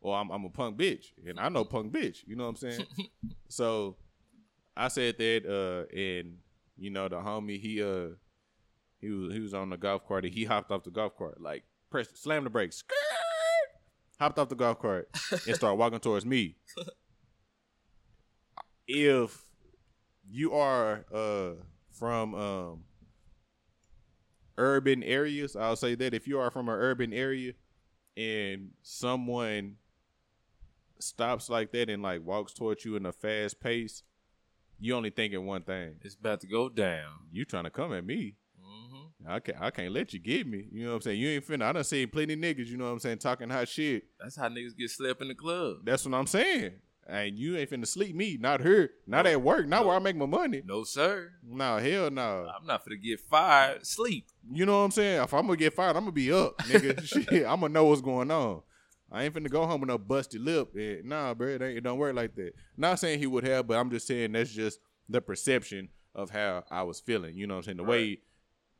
[0.00, 2.18] or I'm I'm a punk bitch, and I know punk bitch.
[2.26, 2.86] You know what I'm saying?
[3.48, 3.96] so
[4.76, 6.38] I said that, uh, and
[6.78, 8.08] you know the homie he uh
[9.00, 11.40] he was he was on the golf cart and he hopped off the golf cart
[11.40, 12.84] like pressed slammed the brakes,
[14.20, 15.08] hopped off the golf cart
[15.46, 16.56] and started walking towards me.
[18.90, 19.44] If
[20.30, 21.62] you are uh
[21.92, 22.84] from um
[24.56, 27.52] urban areas, I'll say that if you are from an urban area
[28.16, 29.76] and someone
[30.98, 34.02] stops like that and like walks towards you in a fast pace,
[34.80, 35.94] you only thinking one thing.
[36.02, 37.10] It's about to go down.
[37.32, 38.36] You trying to come at me.
[38.62, 39.30] Mm-hmm.
[39.30, 40.66] I can't I can't let you get me.
[40.72, 41.20] You know what I'm saying?
[41.20, 43.68] You ain't finna I done seen plenty niggas, you know what I'm saying, talking hot
[43.68, 44.04] shit.
[44.20, 45.78] That's how niggas get slept in the club.
[45.84, 46.72] That's what I'm saying.
[47.10, 49.30] And you ain't finna sleep me, not her, not No.
[49.30, 49.86] at work, not No.
[49.88, 50.60] where I make my money.
[50.66, 51.30] No, sir.
[51.42, 52.46] No, hell no.
[52.54, 53.86] I'm not finna get fired.
[53.86, 54.26] Sleep.
[54.52, 55.22] You know what I'm saying?
[55.22, 57.02] If I'm gonna get fired, I'm gonna be up, nigga.
[57.06, 58.60] Shit, I'm gonna know what's going on.
[59.10, 60.72] I ain't finna go home with no busted lip.
[60.78, 62.52] Eh, nah, bro, it, ain't, it don't work like that.
[62.76, 66.64] Not saying he would have, but I'm just saying that's just the perception of how
[66.70, 67.36] I was feeling.
[67.36, 67.76] You know what I'm saying?
[67.78, 68.18] The way,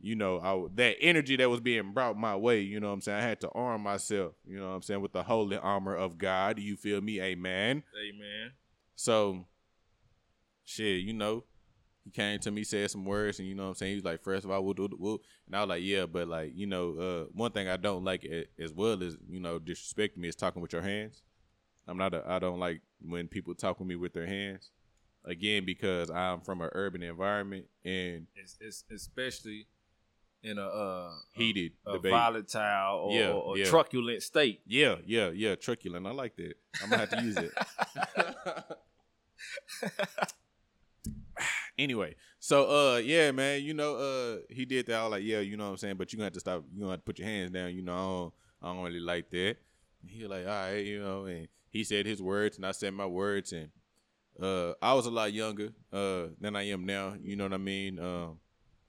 [0.01, 2.61] you know, I, that energy that was being brought my way.
[2.61, 3.19] You know what I'm saying?
[3.19, 4.35] I had to arm myself.
[4.47, 5.01] You know what I'm saying?
[5.01, 6.59] With the holy armor of God.
[6.59, 7.21] You feel me?
[7.21, 7.83] Amen.
[8.09, 8.53] Amen.
[8.97, 9.47] So,
[10.65, 11.45] shit, you know,
[12.09, 13.91] he came to me, said some words, and you know what I'm saying?
[13.91, 15.21] He was like, first of all, woo, woo, woo.
[15.47, 18.27] And I was like, yeah, but like, you know, uh, one thing I don't like
[18.59, 21.23] as well is, you know, disrespecting me is talking with your hands.
[21.87, 24.71] I'm not, a, I don't like when people talk with me with their hands.
[25.25, 29.67] Again, because I'm from an urban environment and It's, it's especially
[30.43, 33.65] in a uh heated a, a volatile or, Yeah, or yeah.
[33.67, 34.63] truculent state.
[34.67, 36.07] Yeah, yeah, yeah, truculent.
[36.07, 36.55] I like that.
[36.83, 37.53] I'm gonna have to use it.
[41.79, 44.97] anyway, so uh yeah, man, you know, uh he did that.
[44.99, 46.65] I was like, yeah, you know what I'm saying, but you're gonna have to stop,
[46.73, 49.01] you're gonna have to put your hands down, you know, I don't, I don't really
[49.01, 49.57] like that.
[50.03, 52.73] And he was like, all right, you know, and he said his words and I
[52.73, 53.71] said my words and
[54.41, 57.59] uh I was a lot younger uh than I am now, you know what I
[57.59, 57.99] mean?
[57.99, 58.39] Um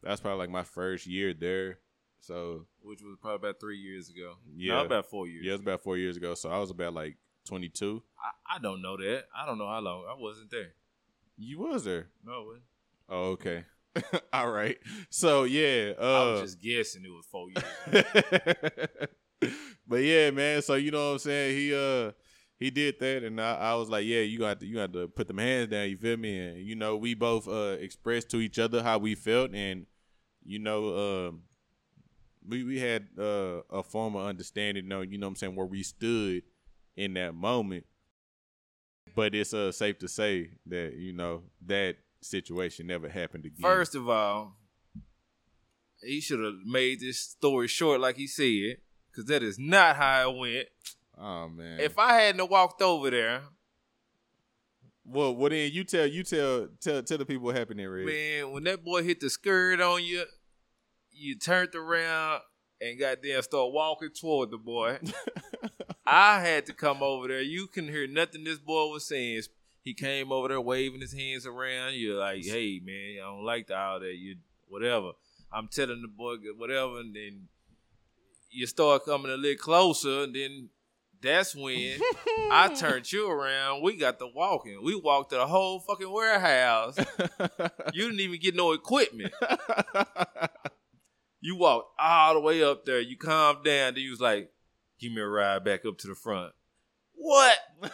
[0.04, 1.80] that's probably like my first year there.
[2.22, 4.36] So Which was probably about three years ago.
[4.56, 4.74] Yeah.
[4.76, 5.46] No, about four years.
[5.46, 6.36] yeah, it was about four years ago.
[6.36, 8.04] So I was about like twenty two.
[8.18, 9.24] I, I don't know that.
[9.36, 10.06] I don't know how long.
[10.10, 10.74] I wasn't there.
[11.38, 12.08] You was there.
[12.26, 12.64] No, it wasn't.
[13.10, 13.64] Oh, okay.
[14.34, 14.78] All right.
[15.10, 18.06] So yeah, uh, I was just guessing it was four years.
[19.88, 20.62] but yeah, man.
[20.62, 21.58] So you know what I'm saying?
[21.58, 22.12] He uh
[22.60, 25.08] he did that, and I, I was like, yeah, you got to you got to
[25.08, 25.90] put them hands down.
[25.90, 26.38] You feel me?
[26.38, 29.86] And you know, we both uh expressed to each other how we felt, and
[30.46, 31.44] you know, um,
[32.48, 35.56] we we had uh, a form of understanding, you know, you know what I'm saying,
[35.56, 36.44] where we stood
[36.96, 37.86] in that moment.
[39.16, 43.62] But it's uh safe to say that you know that situation never happened again.
[43.62, 44.58] First of all,
[46.02, 48.78] he should have made this story short, like he said,
[49.12, 50.68] because that is not how it went.
[51.18, 51.80] oh man.
[51.80, 53.42] If I hadn't walked over there,
[55.06, 58.06] well, well then you tell you tell tell tell the people what happened there, Red.
[58.06, 60.24] man, when that boy hit the skirt on you,
[61.12, 62.42] you turned around
[62.82, 65.00] and goddamn start walking toward the boy.
[66.06, 67.42] I had to come over there.
[67.42, 69.42] You can hear nothing this boy was saying.
[69.90, 71.96] He came over there waving his hands around.
[71.96, 74.16] You're like, hey man, I don't like the all that.
[74.16, 74.36] You
[74.68, 75.14] whatever.
[75.52, 77.48] I'm telling the boy whatever, and then
[78.52, 80.70] you start coming a little closer, and then
[81.20, 82.00] that's when
[82.52, 83.82] I turned you around.
[83.82, 84.80] We got the walking.
[84.84, 86.96] We walked the whole fucking warehouse.
[87.92, 89.34] you didn't even get no equipment.
[91.42, 93.00] You walked all the way up there.
[93.00, 93.96] You calmed down.
[93.96, 94.52] Then you was like,
[95.00, 96.54] give me a ride back up to the front.
[97.22, 97.58] What?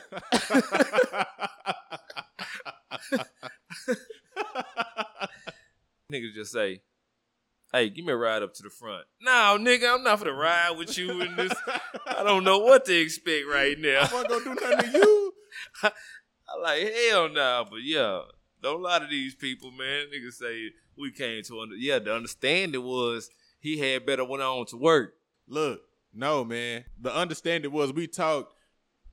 [6.12, 6.82] Niggas just say,
[7.74, 9.06] hey, give me a ride up to the front.
[9.22, 11.54] No, nigga, I'm not for to ride with you in this.
[12.06, 14.02] I don't know what to expect right now.
[14.04, 15.34] I'm not gonna do nothing to you.
[15.84, 15.92] I
[16.62, 18.22] like hell no, but yeah,
[18.62, 20.06] don't lie to these people, man.
[20.14, 21.76] Niggas say we came to under.
[21.76, 25.16] Yeah, the understanding was he had better went on to work.
[25.48, 25.82] Look,
[26.14, 26.86] no, man.
[27.02, 28.55] The understanding was we talked,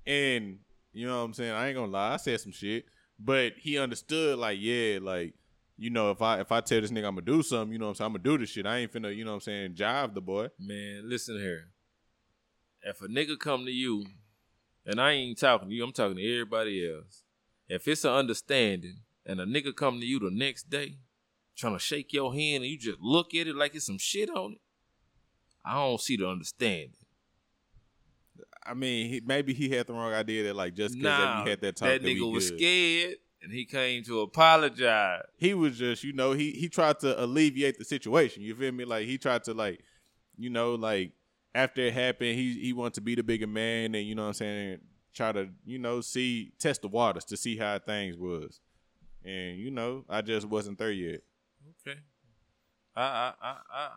[0.06, 0.58] and
[0.92, 1.52] you know what I'm saying.
[1.52, 2.84] I ain't gonna lie, I said some shit,
[3.18, 4.38] but he understood.
[4.38, 5.34] Like, yeah, like
[5.76, 7.86] you know, if I if I tell this nigga I'm gonna do something, you know
[7.86, 8.66] what I'm saying, I'm gonna do this shit.
[8.66, 10.48] I ain't finna, you know what I'm saying, jive the boy.
[10.58, 11.68] Man, listen here.
[12.82, 14.04] If a nigga come to you,
[14.84, 17.22] and I ain't talking to you, I'm talking to everybody else.
[17.68, 20.96] If it's an understanding, and a nigga come to you the next day,
[21.56, 24.28] trying to shake your hand, and you just look at it like it's some shit
[24.30, 24.60] on it,
[25.64, 26.94] I don't see the understanding.
[28.64, 31.60] I mean, he, maybe he had the wrong idea that like just because Nah, had
[31.60, 32.58] that talk, that that nigga was good.
[32.58, 35.22] scared, and he came to apologize.
[35.36, 38.42] he was just, you know, he he tried to alleviate the situation.
[38.42, 38.84] You feel me?
[38.84, 39.80] Like he tried to like,
[40.36, 41.12] you know, like
[41.54, 44.28] after it happened, he he wanted to be the bigger man, and you know what
[44.28, 44.78] I'm saying,
[45.12, 48.60] try to you know see test the waters to see how things was,
[49.24, 51.22] and you know, I just wasn't there yet.
[51.86, 51.98] Okay,
[52.96, 53.88] I I I I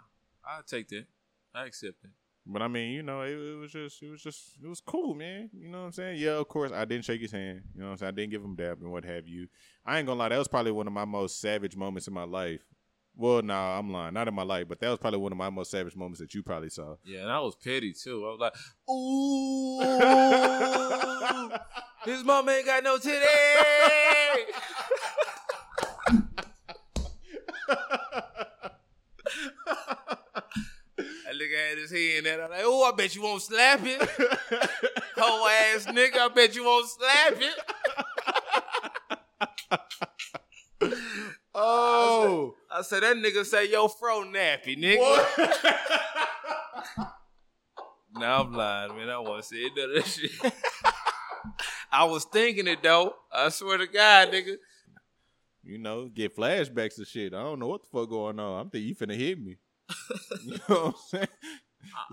[0.46, 1.06] I take that.
[1.54, 2.12] I accept that.
[2.48, 5.16] But I mean, you know, it, it was just, it was just, it was cool,
[5.16, 5.50] man.
[5.52, 6.20] You know what I'm saying?
[6.20, 7.64] Yeah, of course, I didn't shake his hand.
[7.74, 8.10] You know what I'm saying?
[8.10, 9.48] I didn't give him dab and what have you.
[9.86, 12.26] I ain't gonna lie, that was probably one of my most savage moments in my
[12.26, 12.62] life.
[13.18, 15.50] Well, nah, I'm lying, not in my life, but that was probably one of my
[15.50, 16.96] most savage moments that you probably saw.
[17.06, 18.26] Yeah, and I was petty too.
[18.26, 18.54] I was like,
[18.90, 19.80] ooh,
[22.12, 23.26] his mom ain't got no titty.
[30.98, 32.28] That nigga had his in.
[32.28, 34.02] I'm like, oh, I bet you won't slap it.
[35.18, 37.56] Whole ass nigga, I bet you won't slap it.
[41.54, 45.76] oh, I said, that nigga say, yo, fro nappy, nigga.
[48.18, 49.10] Now I'm lying, man.
[49.10, 50.32] I want to say none of that shit.
[51.92, 53.14] I was thinking it though.
[53.32, 54.56] I swear to God, nigga.
[55.64, 57.34] you know, get flashbacks of shit.
[57.34, 58.62] I don't know what the fuck going on.
[58.62, 59.58] I'm thinking you finna hit me.
[60.46, 61.28] you know what I'm saying?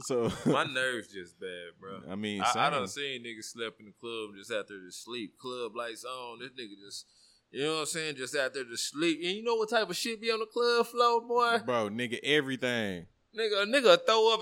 [0.01, 2.01] So My nerves just bad, bro.
[2.11, 5.39] I mean, I, done seen niggas slept in the club just out there to sleep.
[5.39, 6.41] Club lights on.
[6.41, 7.07] This nigga just,
[7.51, 9.21] you know what I'm saying, just out there to sleep.
[9.23, 11.59] And you know what type of shit be on the club floor, boy?
[11.65, 13.07] bro, nigga, everything.
[13.39, 14.41] Nigga, nigga throw up.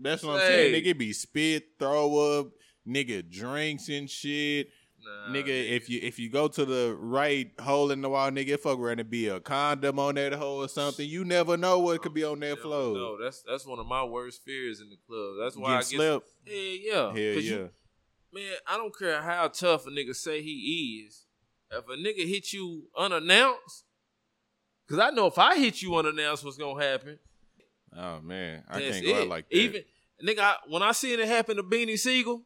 [0.00, 0.74] That's what I'm saying.
[0.74, 2.48] Nigga be spit, throw up,
[2.88, 4.68] nigga drinks and shit.
[5.04, 8.58] Nah, nigga, if you if you go to the right hole in the wall, nigga,
[8.58, 11.08] fuck around to be a condom on that hole or something.
[11.08, 12.94] You never know what could be on that floor.
[12.94, 15.36] No, that's that's one of my worst fears in the club.
[15.42, 16.26] That's why Getting I get slept.
[16.46, 17.06] Hell yeah.
[17.06, 17.40] Hell yeah.
[17.40, 17.70] you-
[18.32, 21.26] man, I don't care how tough a nigga say he is.
[21.70, 23.84] If a nigga hit you unannounced,
[24.86, 27.18] because I know if I hit you unannounced, what's gonna happen?
[27.96, 29.56] oh man, I can't go out like that.
[29.56, 29.82] Even
[30.24, 32.42] nigga, I, when I seen it happen to Beanie Sigel,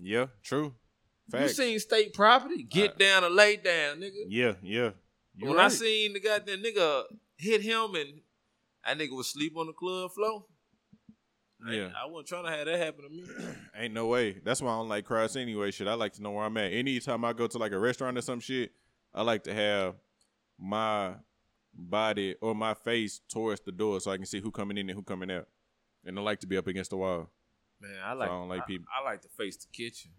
[0.00, 0.74] yeah, true.
[1.32, 1.56] You Facts.
[1.56, 4.24] seen state property get down and lay down, nigga.
[4.28, 4.90] yeah, yeah.
[5.36, 7.04] You when I seen the goddamn nigga
[7.36, 8.20] hit him and
[8.84, 10.44] that nigga was sleep on the club floor.
[11.68, 11.88] Yeah.
[12.00, 13.24] I, wasn't trying to have that happen to me.
[13.76, 14.40] Ain't no way.
[14.44, 15.70] That's why I don't like crowds anyway.
[15.70, 16.72] Shit, I like to know where I'm at.
[16.72, 18.72] Anytime I go to like a restaurant or some shit,
[19.14, 19.94] I like to have
[20.58, 21.14] my
[21.74, 24.96] body or my face towards the door so I can see who coming in and
[24.96, 25.48] who coming out.
[26.04, 27.30] And I like to be up against the wall.
[27.80, 28.28] Man, I like.
[28.28, 30.12] I don't like I, people- I like to face the kitchen.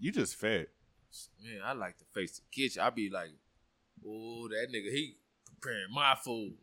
[0.00, 0.66] You just fat.
[1.42, 2.80] Man, I like to face the kitchen.
[2.82, 3.30] I be like,
[4.06, 5.16] oh, that nigga, he
[5.60, 6.54] preparing my food.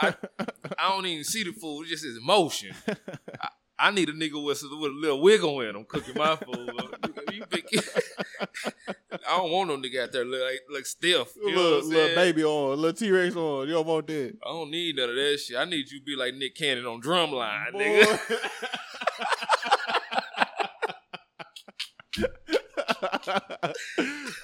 [0.00, 0.14] I,
[0.78, 2.74] I don't even see the food; it's just his emotion.
[3.40, 6.70] I, I need a nigga with, with a little wiggle in him cooking my food.
[7.32, 7.64] You big-
[9.26, 11.34] I don't want no nigga out there look like, like stiff.
[11.36, 12.14] You know little, what I'm little saying?
[12.16, 13.66] baby on, little T Rex on.
[13.68, 14.36] You don't want that.
[14.44, 15.56] I don't need none of that shit.
[15.56, 17.78] I need you to be like Nick Cannon on drumline, Boy.
[17.78, 18.18] nigga.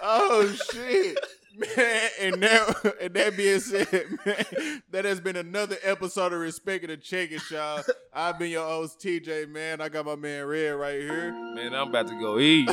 [0.00, 1.18] Oh shit.
[1.56, 3.88] Man, and that and that being said,
[4.26, 7.82] man, that has been another episode of Respect It or Check It, y'all.
[8.14, 9.80] I've been your host, TJ, man.
[9.80, 11.32] I got my man Red right here.
[11.32, 12.68] Man, I'm about to go eat.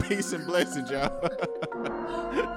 [0.08, 2.56] Peace and blessings, y'all.